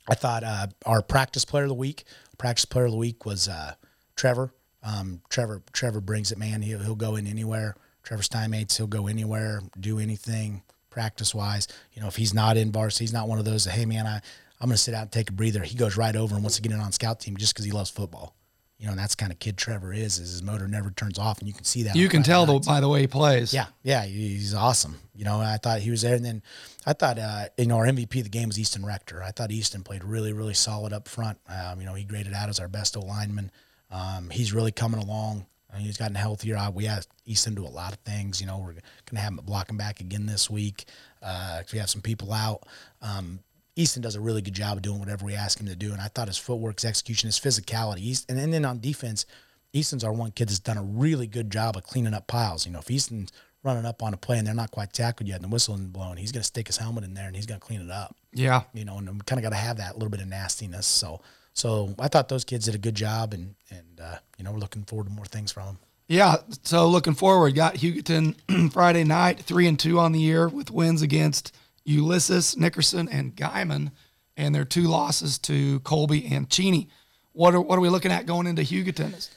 I 0.10 0.16
thought 0.16 0.44
uh, 0.44 0.68
our 0.86 1.02
practice 1.02 1.46
player 1.46 1.64
of 1.64 1.70
the 1.70 1.76
week, 1.76 2.04
practice 2.38 2.66
player 2.66 2.86
of 2.86 2.92
the 2.92 2.98
week 2.98 3.26
was 3.26 3.48
uh, 3.48 3.74
Trevor. 4.16 4.54
Um, 4.84 5.22
Trevor 5.30 5.64
Trevor 5.74 6.02
brings 6.02 6.32
it, 6.32 6.38
man. 6.38 6.62
He'll, 6.62 6.80
he'll 6.80 6.96
go 6.96 7.16
in 7.16 7.26
anywhere. 7.26 7.76
Trevor 8.04 8.24
Steinmates, 8.24 8.78
he'll 8.78 8.88
go 8.88 9.08
anywhere, 9.08 9.62
do 9.78 10.00
anything 10.00 10.64
practice 10.98 11.36
wise. 11.36 11.68
You 11.94 12.02
know, 12.02 12.08
if 12.08 12.16
he's 12.16 12.34
not 12.34 12.58
in 12.58 12.72
varsity, 12.72 13.04
he's 13.04 13.14
not 13.14 13.28
one 13.28 13.38
of 13.38 13.46
those 13.46 13.66
hey, 13.66 13.86
man, 13.86 14.08
I, 14.08 14.16
I'm 14.60 14.68
going 14.68 14.72
to 14.72 14.78
sit 14.78 14.96
out 14.96 15.04
and 15.04 15.12
take 15.12 15.30
a 15.30 15.34
breather. 15.34 15.62
He 15.62 15.76
goes 15.76 15.96
right 15.96 16.16
over 16.16 16.34
and 16.34 16.44
wants 16.44 16.56
to 16.56 16.62
get 16.64 16.72
in 16.72 16.80
on 16.80 16.92
scout 16.92 17.20
team 17.20 17.38
just 17.38 17.54
because 17.54 17.66
he 17.66 17.72
loves 17.72 17.90
football. 17.92 18.36
You 18.80 18.86
know, 18.86 18.92
and 18.92 19.00
that's 19.00 19.16
kind 19.16 19.32
of 19.32 19.40
kid 19.40 19.58
Trevor 19.58 19.92
is, 19.92 20.20
is 20.20 20.32
his 20.32 20.44
motor 20.44 20.68
never 20.68 20.92
turns 20.92 21.18
off. 21.18 21.40
And 21.40 21.48
you 21.48 21.54
can 21.54 21.64
see 21.64 21.84
that. 21.84 21.96
You 21.96 22.10
can 22.10 22.22
tell 22.22 22.46
the, 22.46 22.60
by 22.60 22.80
the 22.80 22.88
way 22.88 23.02
he 23.02 23.08
plays. 23.08 23.52
Yeah. 23.52 23.66
Yeah. 23.82 24.06
He's 24.06 24.54
awesome. 24.54 25.00
You 25.16 25.26
know, 25.26 25.40
I 25.42 25.58
thought 25.58 25.80
he 25.80 25.90
was 25.90 26.04
there. 26.04 26.14
And 26.14 26.24
then 26.24 26.44
I 26.86 26.94
thought, 26.94 27.18
uh, 27.18 27.46
you 27.58 27.66
know, 27.66 27.78
our 27.78 27.88
MVP 27.88 28.18
of 28.18 28.26
the 28.26 28.30
game 28.30 28.50
was 28.50 28.60
Easton 28.60 28.86
Rector. 28.86 29.24
I 29.24 29.32
thought 29.32 29.52
Easton 29.52 29.82
played 29.82 30.04
really, 30.04 30.32
really 30.32 30.54
solid 30.54 30.94
up 30.94 31.08
front. 31.08 31.40
Um, 31.50 31.80
you 31.80 31.88
know, 31.88 31.96
he 31.96 32.04
graded 32.04 32.34
out 32.34 32.50
as 32.50 32.60
our 32.60 32.68
best 32.68 32.96
O 32.96 33.00
lineman. 33.00 33.52
Um, 33.90 34.30
he's 34.30 34.54
really 34.54 34.72
coming 34.72 35.02
along. 35.02 35.48
Uh, 35.74 35.78
he's 35.78 35.98
gotten 35.98 36.16
healthier. 36.16 36.60
We 36.72 36.86
asked 36.86 37.10
Easton 37.26 37.56
to 37.56 37.62
do 37.64 37.68
a 37.68 37.70
lot 37.70 37.94
of 37.94 38.00
things. 38.00 38.40
You 38.40 38.48
know, 38.48 38.60
we're 38.60 38.74
going 38.74 38.84
to 39.14 39.20
have 39.20 39.34
him 39.34 39.40
blocking 39.44 39.78
back 39.78 40.02
again 40.02 40.28
this 40.28 40.50
week. 40.50 40.86
Uh, 41.22 41.64
we 41.74 41.80
have 41.80 41.90
some 41.90 42.02
people 42.02 42.32
out. 42.32 42.64
Um, 43.02 43.40
Easton 43.78 44.02
does 44.02 44.16
a 44.16 44.22
really 44.22 44.42
good 44.42 44.56
job 44.56 44.78
of 44.78 44.84
doing 44.84 45.00
whatever 45.00 45.26
we 45.26 45.36
ask 45.36 45.60
him 45.60 45.68
to 45.68 45.76
do. 45.76 45.94
And 45.94 46.02
I 46.02 46.08
thought 46.08 46.28
his 46.28 46.38
footwork, 46.38 46.80
his 46.80 46.86
execution, 46.86 47.28
his 47.28 47.40
physicality. 47.40 48.26
And, 48.28 48.52
then 48.52 48.66
on 48.66 48.80
defense, 48.80 49.26
Easton's 49.72 50.04
our 50.04 50.12
one 50.12 50.32
kid 50.32 50.50
that's 50.50 50.60
done 50.60 50.78
a 50.78 50.84
really 50.84 51.28
good 51.28 51.52
job 51.52 51.78
of 51.78 51.84
cleaning 51.84 52.14
up 52.14 52.28
piles. 52.28 52.66
You 52.66 52.72
know, 52.72 52.80
if 52.80 52.90
Easton's 52.90 53.32
running 53.64 53.86
up 53.86 54.02
on 54.02 54.14
a 54.14 54.18
play 54.18 54.40
and 54.40 54.48
they're 54.48 54.56
not 54.56 54.72
quite 54.72 54.94
tackled 54.94 55.28
yet 55.28 55.36
and 55.36 55.44
the 55.44 55.50
whistle 55.50 55.76
isn't 55.76 55.94
blowing, 55.94 56.18
he's 56.18 56.32
going 56.32 56.42
to 56.42 56.48
stick 56.48 56.68
his 56.68 56.78
helmet 56.78 57.04
in 57.04 57.14
there 57.14 57.28
and 57.28 57.36
he's 57.36 57.46
going 57.46 57.60
to 57.60 57.66
clean 57.66 57.82
it 57.82 57.92
up. 57.92 58.16
Yeah. 58.34 58.64
You 58.74 58.84
know, 58.84 58.98
and 58.98 59.08
we 59.08 59.20
kind 59.26 59.40
of 59.40 59.44
got 59.44 59.56
to 59.56 59.62
have 59.62 59.78
that 59.78 59.94
little 59.94 60.10
bit 60.10 60.22
of 60.22 60.28
nastiness. 60.28 60.88
So, 60.88 61.22
so 61.54 61.94
I 62.00 62.08
thought 62.08 62.30
those 62.30 62.44
kids 62.44 62.66
did 62.66 62.76
a 62.76 62.80
good 62.80 62.94
job, 62.94 63.34
and 63.34 63.56
and 63.72 64.00
uh, 64.00 64.18
you 64.38 64.44
know 64.44 64.52
we're 64.52 64.60
looking 64.60 64.84
forward 64.84 65.08
to 65.08 65.12
more 65.12 65.26
things 65.26 65.52
from 65.52 65.66
them. 65.66 65.80
Yeah, 66.08 66.36
so 66.62 66.88
looking 66.88 67.16
forward. 67.16 67.56
Got 67.56 67.76
Hugoton 67.76 68.72
Friday 68.72 69.04
night, 69.04 69.40
three 69.40 69.68
and 69.68 69.78
two 69.78 70.00
on 70.00 70.12
the 70.12 70.20
year 70.20 70.48
with 70.48 70.70
wins 70.70 71.02
against 71.02 71.56
Ulysses, 71.88 72.58
Nickerson, 72.58 73.08
and 73.10 73.36
Guymon, 73.36 73.92
and 74.36 74.54
their 74.54 74.66
two 74.66 74.84
losses 74.84 75.38
to 75.40 75.80
Colby 75.82 76.28
and 76.28 76.50
Cheney. 76.50 76.90
What 77.34 77.56
are 77.56 77.62
what 77.62 77.78
are 77.78 77.82
we 77.82 77.90
looking 77.90 78.12
at 78.12 78.26
going 78.26 78.48
into 78.48 78.62
Hugoton? 78.62 79.30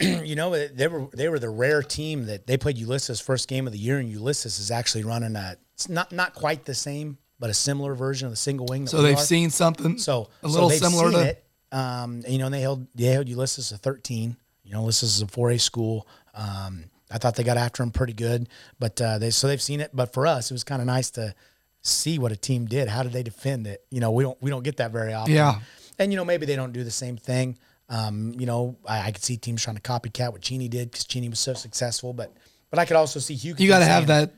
you 0.00 0.34
know, 0.34 0.50
they 0.50 0.88
were 0.88 1.06
they 1.12 1.28
were 1.28 1.38
the 1.38 1.50
rare 1.50 1.82
team 1.82 2.26
that 2.26 2.46
they 2.46 2.56
played 2.56 2.78
Ulysses 2.78 3.20
first 3.20 3.48
game 3.48 3.66
of 3.66 3.72
the 3.72 3.78
year, 3.78 3.98
and 3.98 4.08
Ulysses 4.08 4.58
is 4.58 4.70
actually 4.70 5.04
running 5.04 5.36
a 5.36 5.56
it's 5.74 5.88
not 5.88 6.12
not 6.12 6.34
quite 6.34 6.64
the 6.64 6.74
same, 6.74 7.18
but 7.38 7.50
a 7.50 7.54
similar 7.54 7.94
version 7.94 8.26
of 8.26 8.32
the 8.32 8.36
single 8.36 8.66
wing. 8.66 8.86
so 8.86 9.02
they've 9.02 9.16
are. 9.16 9.20
seen 9.20 9.50
something. 9.50 9.98
So 9.98 10.28
a 10.42 10.48
little 10.48 10.70
so 10.70 10.88
similar 10.88 11.10
to 11.12 11.28
it 11.30 11.44
um, 11.72 12.22
you 12.28 12.38
know, 12.38 12.46
and 12.46 12.54
they 12.54 12.60
held 12.60 12.86
they 12.94 13.06
held 13.06 13.28
Ulysses 13.28 13.68
to 13.70 13.76
13. 13.76 14.36
You 14.64 14.72
know, 14.72 14.80
Ulysses 14.80 15.16
is 15.16 15.22
a 15.22 15.26
4A 15.26 15.60
school. 15.60 16.06
Um, 16.34 16.84
I 17.10 17.18
thought 17.18 17.36
they 17.36 17.44
got 17.44 17.56
after 17.56 17.82
him 17.82 17.90
pretty 17.90 18.12
good, 18.12 18.48
but 18.78 19.00
uh, 19.00 19.18
they 19.18 19.30
so 19.30 19.46
they've 19.46 19.62
seen 19.62 19.80
it. 19.80 19.90
But 19.92 20.12
for 20.12 20.26
us, 20.26 20.50
it 20.50 20.54
was 20.54 20.64
kind 20.64 20.80
of 20.80 20.86
nice 20.86 21.10
to 21.12 21.34
see 21.82 22.18
what 22.18 22.32
a 22.32 22.36
team 22.36 22.66
did. 22.66 22.88
How 22.88 23.02
did 23.02 23.12
they 23.12 23.22
defend 23.22 23.66
it? 23.66 23.84
You 23.90 24.00
know, 24.00 24.10
we 24.10 24.22
don't 24.24 24.40
we 24.42 24.50
don't 24.50 24.62
get 24.62 24.76
that 24.78 24.90
very 24.92 25.12
often. 25.14 25.32
Yeah. 25.34 25.60
and 25.98 26.12
you 26.12 26.16
know 26.16 26.24
maybe 26.24 26.46
they 26.46 26.56
don't 26.56 26.72
do 26.72 26.84
the 26.84 26.90
same 26.90 27.16
thing. 27.16 27.58
Um, 27.88 28.34
you 28.38 28.46
know, 28.46 28.76
I, 28.86 29.08
I 29.08 29.10
could 29.12 29.22
see 29.22 29.36
teams 29.36 29.62
trying 29.62 29.76
to 29.76 29.82
copycat 29.82 30.32
what 30.32 30.42
Cheney 30.42 30.68
did 30.68 30.90
because 30.90 31.04
Cheney 31.06 31.28
was 31.28 31.40
so 31.40 31.54
successful, 31.54 32.12
but 32.12 32.32
but 32.70 32.78
I 32.78 32.84
could 32.84 32.96
also 32.96 33.18
see 33.18 33.34
Hugh. 33.34 33.54
You 33.58 33.66
got 33.68 33.80
to 33.80 33.84
have 33.84 34.06
that 34.08 34.32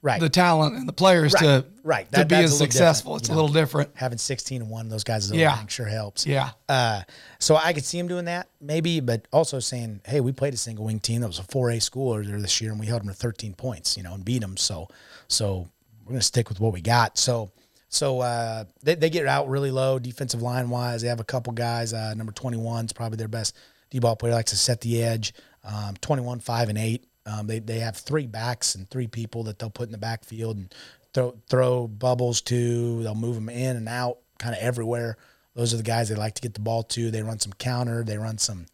right 0.00 0.20
the 0.20 0.28
talent 0.30 0.74
and 0.76 0.88
the 0.88 0.92
players 0.92 1.32
Right, 1.34 1.42
to 1.42 1.64
right. 1.82 2.12
to 2.12 2.24
be 2.24 2.34
as 2.36 2.56
successful. 2.56 3.16
It's 3.16 3.28
you 3.28 3.34
a 3.34 3.36
little 3.36 3.50
different. 3.52 3.90
having 3.94 4.16
16 4.18 4.62
and 4.62 4.70
one 4.70 4.88
those 4.88 5.04
guys 5.04 5.26
is 5.26 5.32
Yeah. 5.32 5.58
yeah. 5.58 5.66
sure 5.66 5.86
helps. 5.86 6.26
Yeah. 6.26 6.50
Uh, 6.68 7.02
so 7.38 7.56
I 7.56 7.72
could 7.74 7.84
see 7.84 7.98
him 7.98 8.08
doing 8.08 8.24
that 8.26 8.48
maybe, 8.60 9.00
but 9.00 9.26
also 9.32 9.60
saying, 9.60 10.00
hey, 10.06 10.20
we 10.20 10.32
played 10.32 10.54
a 10.54 10.58
single 10.58 10.84
wing 10.86 11.00
team 11.00 11.20
that 11.22 11.26
was 11.26 11.38
a 11.38 11.42
4A 11.42 11.82
school 11.82 12.14
earlier 12.14 12.38
this 12.40 12.60
year 12.60 12.70
and 12.70 12.80
we 12.80 12.86
held 12.86 13.00
them 13.02 13.08
to 13.08 13.14
13 13.14 13.52
points, 13.54 13.96
you 13.96 14.02
know, 14.02 14.12
and 14.14 14.24
beat 14.24 14.40
them. 14.40 14.56
So, 14.58 14.88
so 15.28 15.68
we're 16.04 16.10
going 16.10 16.20
to 16.20 16.26
stick 16.26 16.48
with 16.48 16.60
what 16.60 16.72
we 16.72 16.80
got. 16.80 17.18
So, 17.18 17.50
so 17.88 18.20
uh, 18.20 18.64
they, 18.82 18.94
they 18.94 19.10
get 19.10 19.26
out 19.26 19.48
really 19.48 19.70
low 19.70 19.98
defensive 19.98 20.42
line 20.42 20.68
wise. 20.70 21.02
They 21.02 21.08
have 21.08 21.20
a 21.20 21.24
couple 21.24 21.52
guys. 21.52 21.92
Uh, 21.92 22.14
number 22.14 22.32
21 22.32 22.86
is 22.86 22.92
probably 22.92 23.16
their 23.16 23.28
best 23.28 23.56
D 23.90 23.98
ball 23.98 24.16
player, 24.16 24.34
likes 24.34 24.50
to 24.50 24.56
set 24.56 24.80
the 24.80 25.02
edge. 25.02 25.32
Um, 25.64 25.94
21, 26.00 26.40
5, 26.40 26.68
and 26.68 26.78
8. 26.78 27.04
Um, 27.26 27.46
they, 27.46 27.58
they 27.58 27.78
have 27.78 27.96
three 27.96 28.26
backs 28.26 28.74
and 28.74 28.88
three 28.90 29.06
people 29.06 29.44
that 29.44 29.58
they'll 29.58 29.70
put 29.70 29.88
in 29.88 29.92
the 29.92 29.98
backfield 29.98 30.56
and 30.56 30.74
throw, 31.14 31.34
throw 31.48 31.86
bubbles 31.86 32.42
to. 32.42 33.02
They'll 33.02 33.14
move 33.14 33.36
them 33.36 33.48
in 33.48 33.76
and 33.76 33.88
out 33.88 34.18
kind 34.38 34.54
of 34.54 34.60
everywhere. 34.60 35.16
Those 35.54 35.72
are 35.72 35.76
the 35.78 35.82
guys 35.84 36.08
they 36.08 36.16
like 36.16 36.34
to 36.34 36.42
get 36.42 36.54
the 36.54 36.60
ball 36.60 36.82
to. 36.82 37.10
They 37.10 37.22
run 37.22 37.38
some 37.38 37.52
counter. 37.54 38.02
They 38.04 38.18
run 38.18 38.38
some 38.38 38.66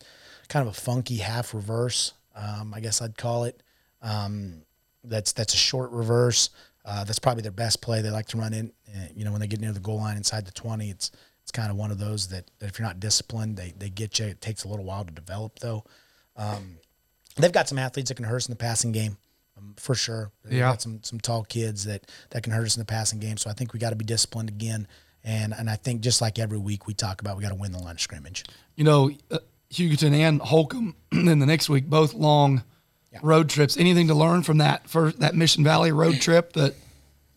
kind 0.49 0.67
of 0.67 0.77
a 0.77 0.81
funky 0.81 1.19
half 1.19 1.55
reverse, 1.55 2.13
um, 2.35 2.75
I 2.75 2.81
guess 2.81 3.01
I'd 3.01 3.17
call 3.17 3.45
it. 3.45 3.63
Um, 4.03 4.63
that's 5.05 5.33
that's 5.33 5.55
a 5.55 5.59
short 5.59 5.91
reverse. 5.93 6.51
Uh, 6.91 7.05
that's 7.05 7.21
probably 7.21 7.43
their 7.43 7.53
best 7.53 7.81
play. 7.81 8.03
They 8.03 8.11
like 8.11 8.27
to 8.29 8.37
run 8.37 8.53
in. 8.53 8.73
Uh, 8.93 9.07
you 9.15 9.25
know, 9.25 9.31
when 9.31 9.41
they 9.41 9.47
get 9.47 9.61
near 9.61 9.71
the 9.71 9.79
goal 9.79 9.99
line 9.99 10.17
inside 10.17 10.45
the 10.45 10.51
twenty, 10.51 10.91
it's 10.91 11.13
it's 11.43 11.53
kind 11.53 11.71
of 11.71 11.77
one 11.77 11.93
of 11.93 11.99
those 11.99 12.27
that, 12.29 12.51
that 12.59 12.67
if 12.67 12.79
you're 12.79 12.87
not 12.89 12.99
disciplined, 12.99 13.57
they 13.57 13.73
they 13.79 13.89
get 13.91 14.19
you. 14.19 14.27
It 14.27 14.41
takes 14.41 14.65
a 14.65 14.69
little 14.69 14.85
while 14.85 15.05
to 15.05 15.13
develop 15.13 15.61
though. 15.61 15.85
Um, 16.37 16.79
they've 17.37 17.53
got 17.53 17.69
some 17.69 17.79
athletes 17.79 18.09
that 18.09 18.17
can 18.17 18.25
hurt 18.25 18.37
us 18.39 18.49
in 18.49 18.53
the 18.53 18.57
passing 18.57 18.91
game, 18.91 19.17
um, 19.57 19.75
for 19.77 19.95
sure. 19.95 20.33
They've 20.45 20.55
Yeah. 20.59 20.71
got 20.71 20.83
some 20.83 21.01
some 21.05 21.21
tall 21.21 21.45
kids 21.45 21.85
that 21.85 22.11
that 22.31 22.43
can 22.43 22.53
hurt 22.53 22.67
us 22.67 22.77
in 22.77 22.81
the 22.81 22.87
passing 22.87 23.21
game. 23.21 23.37
So 23.37 23.51
I 23.51 23.53
think 23.53 23.73
we 23.73 23.79
got 23.79 23.91
to 23.91 23.97
be 23.97 24.05
disciplined 24.05 24.49
again. 24.49 24.89
And 25.23 25.55
and 25.57 25.71
I 25.71 25.77
think 25.77 26.01
just 26.01 26.21
like 26.21 26.39
every 26.41 26.59
week 26.59 26.89
we 26.89 26.95
talk 26.95 27.21
about, 27.21 27.37
we 27.37 27.43
got 27.45 27.51
to 27.51 27.55
win 27.55 27.71
the 27.73 27.79
line 27.79 27.95
of 27.95 28.01
scrimmage. 28.01 28.45
You 28.75 28.83
know, 28.85 29.11
uh, 29.31 29.39
Hugoton 29.73 30.13
and 30.15 30.41
Holcomb 30.41 30.97
in 31.13 31.39
the 31.39 31.47
next 31.47 31.69
week, 31.69 31.87
both 31.87 32.15
long 32.15 32.65
road 33.23 33.49
trips. 33.49 33.77
Anything 33.77 34.09
to 34.09 34.15
learn 34.15 34.43
from 34.43 34.59
that 34.59 34.89
for 34.89 35.13
that 35.13 35.35
Mission 35.35 35.65
Valley 35.65 35.93
road 35.93 36.21
trip 36.21 36.53
that 36.55 36.75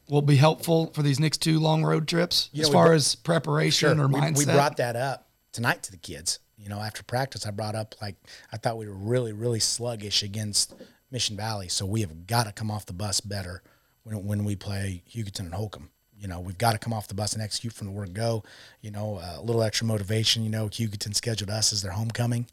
will 0.09 0.21
be 0.21 0.35
helpful 0.35 0.91
for 0.93 1.01
these 1.01 1.19
next 1.19 1.37
two 1.41 1.59
long 1.59 1.83
road 1.83 2.07
trips 2.07 2.49
You 2.51 2.61
as 2.61 2.67
know, 2.67 2.73
far 2.73 2.93
as 2.93 3.15
preparation 3.15 3.99
or 3.99 4.07
we, 4.07 4.15
mindset? 4.19 4.37
we 4.37 4.45
brought 4.45 4.77
that 4.77 4.95
up 4.95 5.29
tonight 5.51 5.83
to 5.83 5.91
the 5.91 5.97
kids. 5.97 6.39
You 6.57 6.69
know, 6.69 6.79
after 6.79 7.03
practice, 7.03 7.45
I 7.45 7.51
brought 7.51 7.75
up 7.75 7.95
like 8.01 8.15
I 8.51 8.57
thought 8.57 8.77
we 8.77 8.87
were 8.87 8.93
really, 8.93 9.33
really 9.33 9.59
sluggish 9.59 10.23
against 10.23 10.73
Mission 11.11 11.35
Valley, 11.35 11.67
so 11.67 11.85
we 11.85 12.01
have 12.01 12.25
got 12.27 12.45
to 12.45 12.51
come 12.51 12.71
off 12.71 12.85
the 12.85 12.93
bus 12.93 13.19
better 13.21 13.61
when 14.03 14.25
when 14.25 14.43
we 14.43 14.55
play 14.55 15.03
Hugoton 15.11 15.41
and 15.41 15.53
Holcomb. 15.53 15.89
You 16.17 16.27
know, 16.29 16.39
we've 16.39 16.57
got 16.57 16.71
to 16.71 16.77
come 16.77 16.93
off 16.93 17.09
the 17.09 17.15
bus 17.15 17.33
and 17.33 17.41
execute 17.41 17.73
from 17.73 17.87
the 17.87 17.93
word 17.93 18.13
go. 18.13 18.43
You 18.81 18.91
know, 18.91 19.19
a 19.21 19.41
little 19.41 19.61
extra 19.61 19.85
motivation. 19.85 20.43
You 20.43 20.49
know, 20.49 20.69
Hugoton 20.69 21.13
scheduled 21.13 21.49
us 21.49 21.73
as 21.73 21.81
their 21.81 21.91
homecoming. 21.91 22.47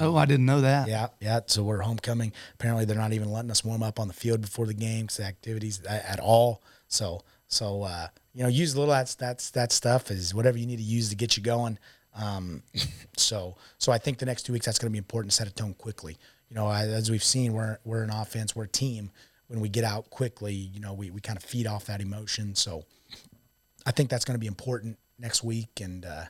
Oh, 0.00 0.16
I 0.16 0.26
didn't 0.26 0.46
know 0.46 0.60
that. 0.60 0.88
Yeah, 0.88 1.08
yeah. 1.20 1.40
So 1.46 1.62
we're 1.62 1.80
homecoming. 1.80 2.32
Apparently, 2.54 2.84
they're 2.84 2.96
not 2.96 3.12
even 3.12 3.30
letting 3.30 3.50
us 3.50 3.64
warm 3.64 3.82
up 3.82 3.98
on 4.00 4.08
the 4.08 4.14
field 4.14 4.40
before 4.40 4.66
the 4.66 4.74
game, 4.74 5.06
'cause 5.06 5.18
the 5.18 5.24
activities 5.24 5.80
at, 5.84 6.04
at 6.04 6.20
all. 6.20 6.62
So, 6.88 7.22
so 7.48 7.82
uh, 7.82 8.08
you 8.34 8.42
know, 8.42 8.48
use 8.48 8.74
a 8.74 8.78
little 8.78 8.94
that's 8.94 9.14
that's 9.14 9.50
that 9.50 9.72
stuff 9.72 10.10
is 10.10 10.34
whatever 10.34 10.58
you 10.58 10.66
need 10.66 10.76
to 10.78 10.82
use 10.82 11.08
to 11.10 11.16
get 11.16 11.36
you 11.36 11.42
going. 11.42 11.78
Um, 12.14 12.62
so, 13.16 13.56
so 13.78 13.92
I 13.92 13.98
think 13.98 14.18
the 14.18 14.26
next 14.26 14.44
two 14.44 14.52
weeks 14.52 14.66
that's 14.66 14.78
going 14.78 14.90
to 14.90 14.92
be 14.92 14.98
important 14.98 15.32
to 15.32 15.36
set 15.36 15.48
a 15.48 15.52
tone 15.54 15.74
quickly. 15.74 16.18
You 16.48 16.56
know, 16.56 16.70
as 16.70 17.10
we've 17.10 17.24
seen, 17.24 17.52
we're 17.54 17.78
we're 17.84 18.02
an 18.02 18.10
offense, 18.10 18.54
we're 18.54 18.64
a 18.64 18.68
team. 18.68 19.10
When 19.48 19.60
we 19.60 19.68
get 19.68 19.84
out 19.84 20.08
quickly, 20.10 20.54
you 20.54 20.80
know, 20.80 20.94
we 20.94 21.10
we 21.10 21.20
kind 21.20 21.36
of 21.36 21.42
feed 21.42 21.66
off 21.66 21.86
that 21.86 22.00
emotion. 22.00 22.54
So, 22.54 22.84
I 23.86 23.90
think 23.90 24.10
that's 24.10 24.24
going 24.24 24.34
to 24.34 24.40
be 24.40 24.46
important 24.46 24.98
next 25.18 25.42
week, 25.44 25.80
and 25.80 26.04
uh, 26.04 26.24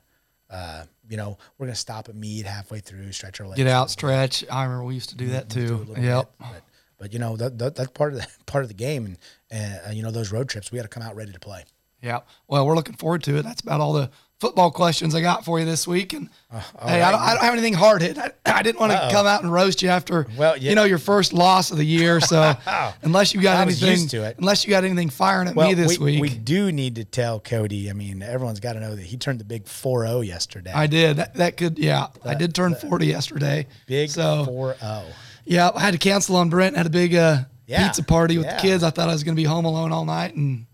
uh, 0.53 0.85
you 1.09 1.17
know, 1.17 1.39
we're 1.59 1.67
going 1.67 1.75
to 1.75 1.81
stop 1.81 2.09
at 2.09 2.15
meet 2.15 2.47
halfway 2.47 2.79
through, 2.81 3.11
stretch 3.13 3.41
our 3.41 3.47
legs, 3.47 3.57
Get 3.57 3.67
out, 3.67 3.91
stretch. 3.91 4.45
I 4.51 4.65
remember 4.65 4.85
we 4.85 4.95
used 4.95 5.09
to 5.11 5.17
do 5.17 5.29
that 5.31 5.49
too. 5.51 5.79
little 5.79 5.99
Yep. 6.05 6.39
bit, 6.39 6.47
but, 6.53 6.63
but 6.99 7.13
you 7.13 7.19
know 7.19 7.37
that, 7.37 7.59
that 7.59 7.75
that's 7.75 7.91
part 7.91 8.13
of 8.13 8.21
the 8.21 8.29
part 8.47 8.63
of 8.65 8.69
the 8.69 8.75
game, 8.75 9.17
and 9.51 9.81
uh, 9.89 9.91
you 9.91 10.03
know 10.03 10.11
those 10.11 10.31
road 10.31 10.49
trips 10.49 10.71
we 10.71 10.77
got 10.77 10.83
to 10.83 10.89
come 10.89 11.03
out 11.03 11.17
ready 11.17 11.33
to 11.33 11.41
play. 11.41 11.65
Yeah. 12.01 12.21
Well, 12.49 12.67
we're 12.67 12.75
looking 12.77 12.97
forward 12.97 13.23
to 13.25 13.37
it. 13.39 13.43
That's 13.43 13.61
about 13.61 13.81
all 13.81 13.93
the 13.93 14.11
football 14.43 14.73
questions 14.73 15.15
I 15.15 15.21
got 15.21 15.45
for 15.45 15.61
you 15.61 15.65
this 15.65 15.87
week. 15.87 16.13
And 16.15 16.29
Uh, 16.51 16.61
hey, 16.87 17.01
I, 17.01 17.13
don't, 17.13 17.21
I 17.21 17.35
don't 17.35 17.45
have 17.45 17.53
anything 17.55 17.75
hard 17.75 18.03
hit. 18.03 18.19
I, 18.19 18.33
I 18.45 18.63
didn't 18.63 18.81
want 18.81 18.91
to 18.91 19.09
come 19.13 19.25
out 19.25 19.43
and 19.45 19.53
roast 19.53 19.81
you 19.83 19.89
after, 19.89 20.27
Well, 20.37 20.57
yeah. 20.57 20.71
you 20.71 20.75
know, 20.77 20.83
your 20.83 20.99
first 20.99 21.33
loss 21.33 21.71
of 21.71 21.77
the 21.79 21.87
year. 21.87 22.21
So 22.21 22.53
unless 23.03 23.33
you 23.33 23.41
got 23.41 23.61
anything, 23.67 24.09
to 24.09 24.25
it. 24.25 24.37
unless 24.39 24.65
you 24.65 24.71
got 24.71 24.83
anything 24.83 25.09
firing 25.11 25.47
at 25.47 25.55
me 25.55 25.75
this 25.75 25.97
we, 25.99 26.05
week, 26.19 26.21
we 26.23 26.29
do 26.31 26.73
need 26.73 26.97
to 26.97 27.05
tell 27.05 27.39
Cody. 27.39 27.89
I 27.89 27.93
mean, 27.93 28.21
everyone's 28.21 28.59
got 28.61 28.73
to 28.73 28.81
know 28.81 28.97
that 28.97 29.05
he 29.05 29.17
turned 29.17 29.39
the 29.39 29.45
big 29.45 29.65
4-0 29.65 30.27
yesterday. 30.27 30.73
I 30.75 30.89
did. 30.89 31.19
That, 31.19 31.35
that 31.37 31.57
could, 31.57 31.79
yeah, 31.79 32.09
I 32.25 32.35
did 32.35 32.53
turn 32.55 32.75
40 32.75 33.07
yesterday. 33.07 33.69
big 33.87 34.11
So 34.11 34.45
4-0. 34.49 35.05
yeah, 35.45 35.71
I 35.75 35.81
had 35.81 35.93
to 35.93 35.99
cancel 35.99 36.35
on 36.37 36.51
Brent. 36.51 36.77
Had 36.77 36.87
a 36.87 36.91
big 36.91 37.15
uh, 37.15 37.45
Yeah. 37.67 37.87
pizza 37.87 38.03
party 38.03 38.37
with 38.39 38.47
Yeah. 38.47 38.57
the 38.57 38.63
kids. 38.63 38.83
I 38.83 38.91
thought 38.91 39.09
I 39.09 39.13
was 39.13 39.23
going 39.25 39.37
to 39.37 39.41
be 39.41 39.47
home 39.47 39.65
alone 39.65 39.93
all 39.93 40.05
night, 40.05 40.35
and 40.35 40.67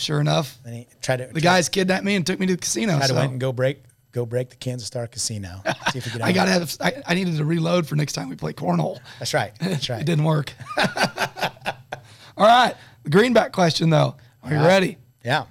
sure 0.00 0.20
enough, 0.20 0.58
Then 0.64 0.72
he 0.74 0.88
tried 1.00 1.18
to 1.18 1.26
the 1.26 1.40
guys 1.40 1.68
kidnapped 1.68 2.04
me 2.04 2.14
and 2.16 2.26
took 2.26 2.40
me 2.40 2.46
to 2.46 2.54
the 2.54 2.60
casino. 2.60 2.96
tried 2.96 3.02
to 3.02 3.08
so. 3.08 3.14
went 3.14 3.32
and 3.32 3.40
go 3.40 3.52
break 3.52 3.82
go 4.12 4.26
break 4.26 4.50
the 4.50 4.56
Kansas 4.56 4.86
Star 4.86 5.06
Casino. 5.06 5.62
See 5.92 5.98
if 5.98 6.06
we 6.06 6.12
could. 6.12 6.20
I 6.22 6.32
got 6.32 6.46
to 6.46 6.50
have. 6.50 6.76
I, 6.80 6.94
I 7.06 7.14
needed 7.14 7.36
to 7.36 7.44
reload 7.44 7.86
for 7.86 7.96
next 7.96 8.14
time 8.14 8.28
we 8.28 8.36
play 8.36 8.52
cornhole. 8.52 8.98
That's 9.18 9.34
right. 9.34 9.52
That's 9.60 9.88
right. 9.88 10.00
It 10.00 10.04
didn't 10.04 10.24
work. 10.24 10.52
All 12.36 12.46
right, 12.46 12.74
the 13.04 13.10
greenback 13.10 13.52
question 13.52 13.90
though. 13.90 14.16
Are 14.42 14.52
you 14.52 14.60
ready? 14.60 14.96
Yeah. 15.24 15.44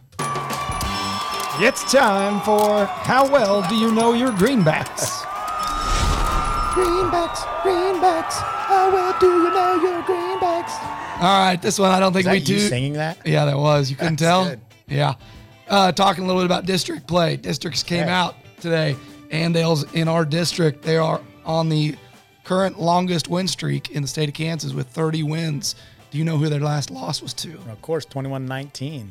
It's 1.62 1.92
time 1.92 2.42
for 2.42 2.86
How 2.86 3.30
Well 3.30 3.68
Do 3.68 3.76
You 3.76 3.92
Know 3.92 4.14
Your 4.14 4.32
Greenbacks? 4.32 5.26
Greenbacks, 6.74 7.40
greenbacks. 7.62 8.36
How 8.70 8.92
well 8.94 9.20
do 9.20 9.26
you 9.26 9.50
know 9.50 9.76
your 9.82 10.02
greenbacks? 10.04 11.09
All 11.19 11.25
right, 11.45 11.62
this 11.62 11.77
one 11.77 11.91
I 11.91 11.99
don't 11.99 12.13
think 12.13 12.27
we 12.27 12.39
do. 12.39 12.60
singing 12.60 12.93
that? 12.93 13.17
Yeah, 13.25 13.45
that 13.45 13.58
was. 13.58 13.89
You 13.89 13.97
couldn't 13.97 14.19
That's 14.19 14.29
tell. 14.29 14.45
good. 14.45 14.62
Yeah. 14.88 15.15
Uh, 15.67 15.91
talking 15.91 16.23
a 16.23 16.27
little 16.27 16.41
bit 16.41 16.45
about 16.45 16.65
district 16.65 17.08
play. 17.08 17.36
Districts 17.36 17.84
came 17.84 18.08
Yeah. 18.08 18.23
out 18.23 18.36
today. 18.62 18.95
Andale's 19.29 19.84
in 19.93 20.08
our 20.08 20.23
district. 20.23 20.82
They 20.82 20.95
are 20.97 21.19
on 21.45 21.67
the 21.67 21.95
current 22.45 22.79
longest 22.79 23.27
win 23.27 23.47
streak 23.49 23.91
in 23.91 24.01
the 24.01 24.08
state 24.08 24.29
of 24.29 24.34
Kansas 24.36 24.71
with 24.73 24.88
30 24.88 25.23
wins. 25.23 25.75
Do 26.10 26.17
you 26.17 26.23
know 26.23 26.38
who 26.38 26.47
their 26.49 26.60
last 26.62 26.89
loss 26.89 27.21
was 27.21 27.34
to? 27.36 27.53
Of 27.69 27.82
course, 27.82 28.05
21-19 28.05 29.10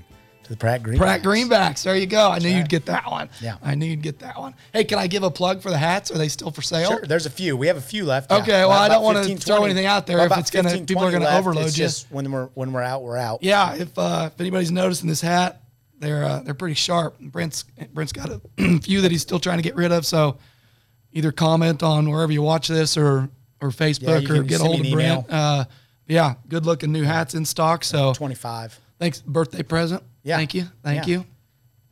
to 0.49 0.55
the 0.55 0.59
Pratt 0.59 0.83
Greenbacks. 0.83 0.97
Pratt 0.97 1.23
Greenbacks. 1.23 1.83
There 1.85 1.97
you 1.97 2.07
go. 2.07 2.31
I 2.31 2.39
knew 2.39 2.49
right. 2.49 2.59
you'd 2.59 2.69
get 2.69 2.87
that 2.87 3.09
one. 3.09 3.29
Yeah. 3.41 3.57
I 3.63 3.75
knew 3.75 3.87
you'd 3.87 4.03
get 4.03 4.19
that 4.21 4.39
one. 4.39 4.55
Hey, 4.73 4.85
can 4.85 4.99
I 4.99 5.07
give 5.07 5.23
a 5.23 5.31
plug 5.31 5.63
for 5.63 5.71
the 5.71 5.79
hats? 5.79 6.11
Are 6.11 6.19
they 6.19 6.29
still 6.29 6.51
for 6.51 6.63
sale? 6.63 6.91
Sure, 6.91 7.03
there's 7.07 7.27
a 7.27 7.31
few. 7.31 7.57
We 7.57 7.67
have 7.67 7.77
a 7.77 7.83
few 7.83 8.05
left. 8.05 8.33
Okay, 8.33 8.65
well, 8.65 8.73
About- 8.73 8.81
I 8.81 8.89
don't 8.89 9.03
wanna 9.05 9.37
throw 9.37 9.65
anything 9.65 9.87
out 9.87 10.07
there 10.07 10.25
if 10.25 10.37
it's 10.37 10.51
gonna- 10.51 10.71
15, 10.71 10.87
people 10.87 11.05
are 11.05 11.11
gonna 11.13 11.27
left. 11.27 11.39
overload 11.39 11.67
it's 11.67 11.79
you. 11.79 11.85
Just 11.85 12.11
when 12.11 12.31
we're 12.33 12.47
when 12.55 12.73
we're 12.73 12.83
out, 12.83 13.03
we're 13.03 13.17
out. 13.17 13.43
Yeah, 13.43 13.75
if 13.75 13.97
uh, 13.99 14.31
if 14.33 14.41
anybody's 14.41 14.73
noticing 14.73 15.09
this 15.09 15.21
hat, 15.21 15.63
they're 15.99 16.25
uh, 16.25 16.41
they're 16.41 16.55
pretty 16.55 16.75
sharp. 16.75 17.19
Brent's 17.21 17.65
Brent's 17.93 18.13
got 18.13 18.31
a 18.31 18.41
few 18.81 19.03
that 19.03 19.11
he's 19.11 19.23
still 19.23 19.39
trying 19.39 19.59
to 19.59 19.63
get 19.63 19.77
rid 19.77 19.93
of. 19.93 20.07
So 20.07 20.39
either 21.13 21.33
comment 21.33 21.83
on 21.83 22.11
wherever 22.11 22.33
you 22.33 22.43
watch 22.43 22.69
this 22.69 22.97
or 22.97 23.29
or 23.61 23.71
Facebook 23.71 24.23
you 24.29 24.41
or 24.41 24.43
get 24.43 24.61
me 24.61 24.67
hold 24.67 24.87
of. 24.87 24.93
Brent. 24.93 25.27
Uh, 25.31 25.65
yeah, 26.07 26.35
good 26.49 26.65
looking 26.65 26.91
new 26.93 27.03
hats 27.03 27.35
in 27.35 27.45
stock. 27.45 27.85
So 27.85 28.15
25 28.15 28.79
thanks, 28.99 29.21
birthday 29.21 29.63
present. 29.63 30.03
Yeah. 30.23 30.37
thank 30.37 30.55
you, 30.55 30.65
thank 30.83 31.07
Yeah. 31.07 31.19
you. 31.19 31.25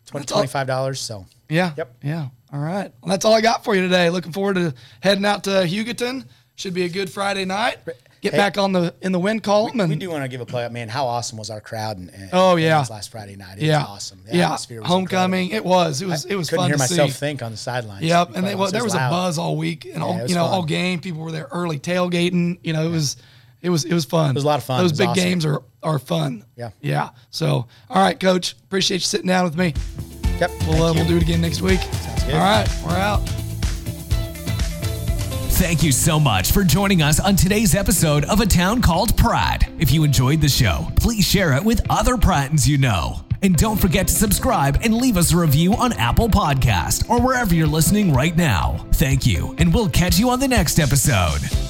20, 0.06 0.22
That's 0.24 0.32
all- 0.32 0.42
$25. 0.42 0.98
So 1.00 1.26
Yeah. 1.48 1.72
Yep. 1.76 1.96
Yeah. 2.02 2.26
All 2.52 2.60
right. 2.60 2.92
Well, 3.02 3.10
that's 3.10 3.24
all 3.24 3.34
I 3.34 3.40
got 3.40 3.64
for 3.64 3.74
you 3.74 3.82
today. 3.82 4.08
Looking 4.10 4.32
forward 4.32 4.54
to 4.56 4.74
heading 5.00 5.24
out 5.24 5.44
to 5.44 5.50
Hugoton. 5.50 6.24
Should 6.54 6.74
be 6.74 6.84
a 6.84 6.88
good 6.88 7.10
Friday 7.10 7.44
night. 7.44 7.78
Get 8.22 8.32
Hey, 8.32 8.38
back 8.38 8.56
on 8.56 8.72
the 8.72 8.94
in 9.02 9.12
the 9.12 9.18
wind 9.20 9.42
column 9.42 9.78
and 9.78 9.90
we 9.90 9.96
do 9.96 10.08
want 10.10 10.22
to 10.24 10.28
give 10.28 10.40
a 10.40 10.46
play 10.46 10.64
up, 10.64 10.72
man. 10.72 10.88
How 10.88 11.06
awesome 11.06 11.36
was 11.38 11.50
our 11.50 11.60
crowd? 11.60 11.98
And, 11.98 12.08
and 12.10 12.30
Oh, 12.32 12.56
yeah. 12.56 12.82
last 12.88 13.10
Friday 13.10 13.36
night. 13.36 13.58
It 13.58 13.64
yeah, 13.64 13.80
was 13.80 13.88
awesome. 13.88 14.22
The 14.26 14.36
yeah, 14.38 14.44
atmosphere 14.46 14.80
was 14.80 14.88
homecoming. 14.88 15.44
incredible. 15.50 15.70
It 15.72 15.74
was. 15.74 16.02
It 16.02 16.06
was. 16.06 16.24
It 16.24 16.34
was 16.34 16.48
Couldn't 16.48 16.62
fun 16.62 16.70
hear 16.70 16.76
to 16.76 16.78
myself 16.78 17.10
see. 17.10 17.16
think 17.18 17.42
on 17.42 17.50
the 17.50 17.56
sidelines. 17.58 18.04
Yep, 18.04 18.30
and 18.34 18.46
they, 18.46 18.54
well, 18.54 18.70
there 18.70 18.82
was 18.84 18.94
a 18.94 18.98
buzz 19.10 19.36
all 19.38 19.56
week, 19.56 19.84
and 19.92 20.02
all 20.02 20.26
you 20.26 20.34
know, 20.34 20.44
all 20.44 20.62
game. 20.64 21.00
People 21.00 21.22
were 21.22 21.30
there 21.32 21.48
early 21.52 21.78
tailgating. 21.78 22.58
You 22.64 22.72
know, 22.72 22.86
it 22.86 22.90
was, 22.90 23.16
it 23.62 23.70
was, 23.70 23.84
it 23.84 23.94
was 23.94 24.04
fun. 24.04 24.30
It 24.30 24.34
was 24.34 24.44
a 24.44 24.46
lot 24.46 24.58
of 24.58 24.64
fun. 24.64 24.82
Those 24.82 24.92
big 24.92 25.08
awesome. 25.08 25.24
games 25.24 25.46
are 25.46 25.62
are 25.82 25.98
fun. 25.98 26.44
Yeah. 26.56 26.70
yeah. 26.80 27.10
So, 27.30 27.66
all 27.88 28.02
right, 28.02 28.18
coach, 28.18 28.52
appreciate 28.64 28.96
you 28.96 29.00
sitting 29.00 29.28
down 29.28 29.44
with 29.44 29.56
me. 29.56 29.72
Yep. 30.40 30.50
We'll 30.66 30.82
uh, 30.82 30.92
we'll 30.92 31.06
do 31.06 31.16
it 31.16 31.22
again 31.22 31.40
next 31.40 31.62
week. 31.62 31.80
good. 32.26 32.34
All 32.34 32.40
right, 32.40 32.68
we're 32.84 32.96
out. 32.96 33.20
Thank 35.56 35.82
you 35.82 35.90
so 35.90 36.20
much 36.20 36.52
for 36.52 36.64
joining 36.64 37.00
us 37.00 37.18
on 37.18 37.34
today's 37.34 37.74
episode 37.74 38.26
of 38.26 38.40
A 38.40 38.46
Town 38.46 38.82
Called 38.82 39.16
Pratt. 39.16 39.66
If 39.78 39.90
you 39.90 40.04
enjoyed 40.04 40.42
the 40.42 40.50
show, 40.50 40.86
please 40.96 41.26
share 41.26 41.54
it 41.54 41.64
with 41.64 41.80
other 41.88 42.18
Prattons 42.18 42.68
you 42.68 42.76
know. 42.76 43.22
And 43.40 43.56
don't 43.56 43.80
forget 43.80 44.08
to 44.08 44.14
subscribe 44.14 44.80
and 44.82 44.94
leave 44.94 45.16
us 45.16 45.32
a 45.32 45.36
review 45.36 45.72
on 45.74 45.94
Apple 45.94 46.28
Podcast 46.28 47.08
or 47.08 47.22
wherever 47.22 47.54
you're 47.54 47.66
listening 47.66 48.12
right 48.12 48.36
now. 48.36 48.86
Thank 48.92 49.24
you, 49.24 49.54
and 49.56 49.72
we'll 49.72 49.88
catch 49.88 50.18
you 50.18 50.28
on 50.28 50.40
the 50.40 50.48
next 50.48 50.78
episode. 50.78 51.65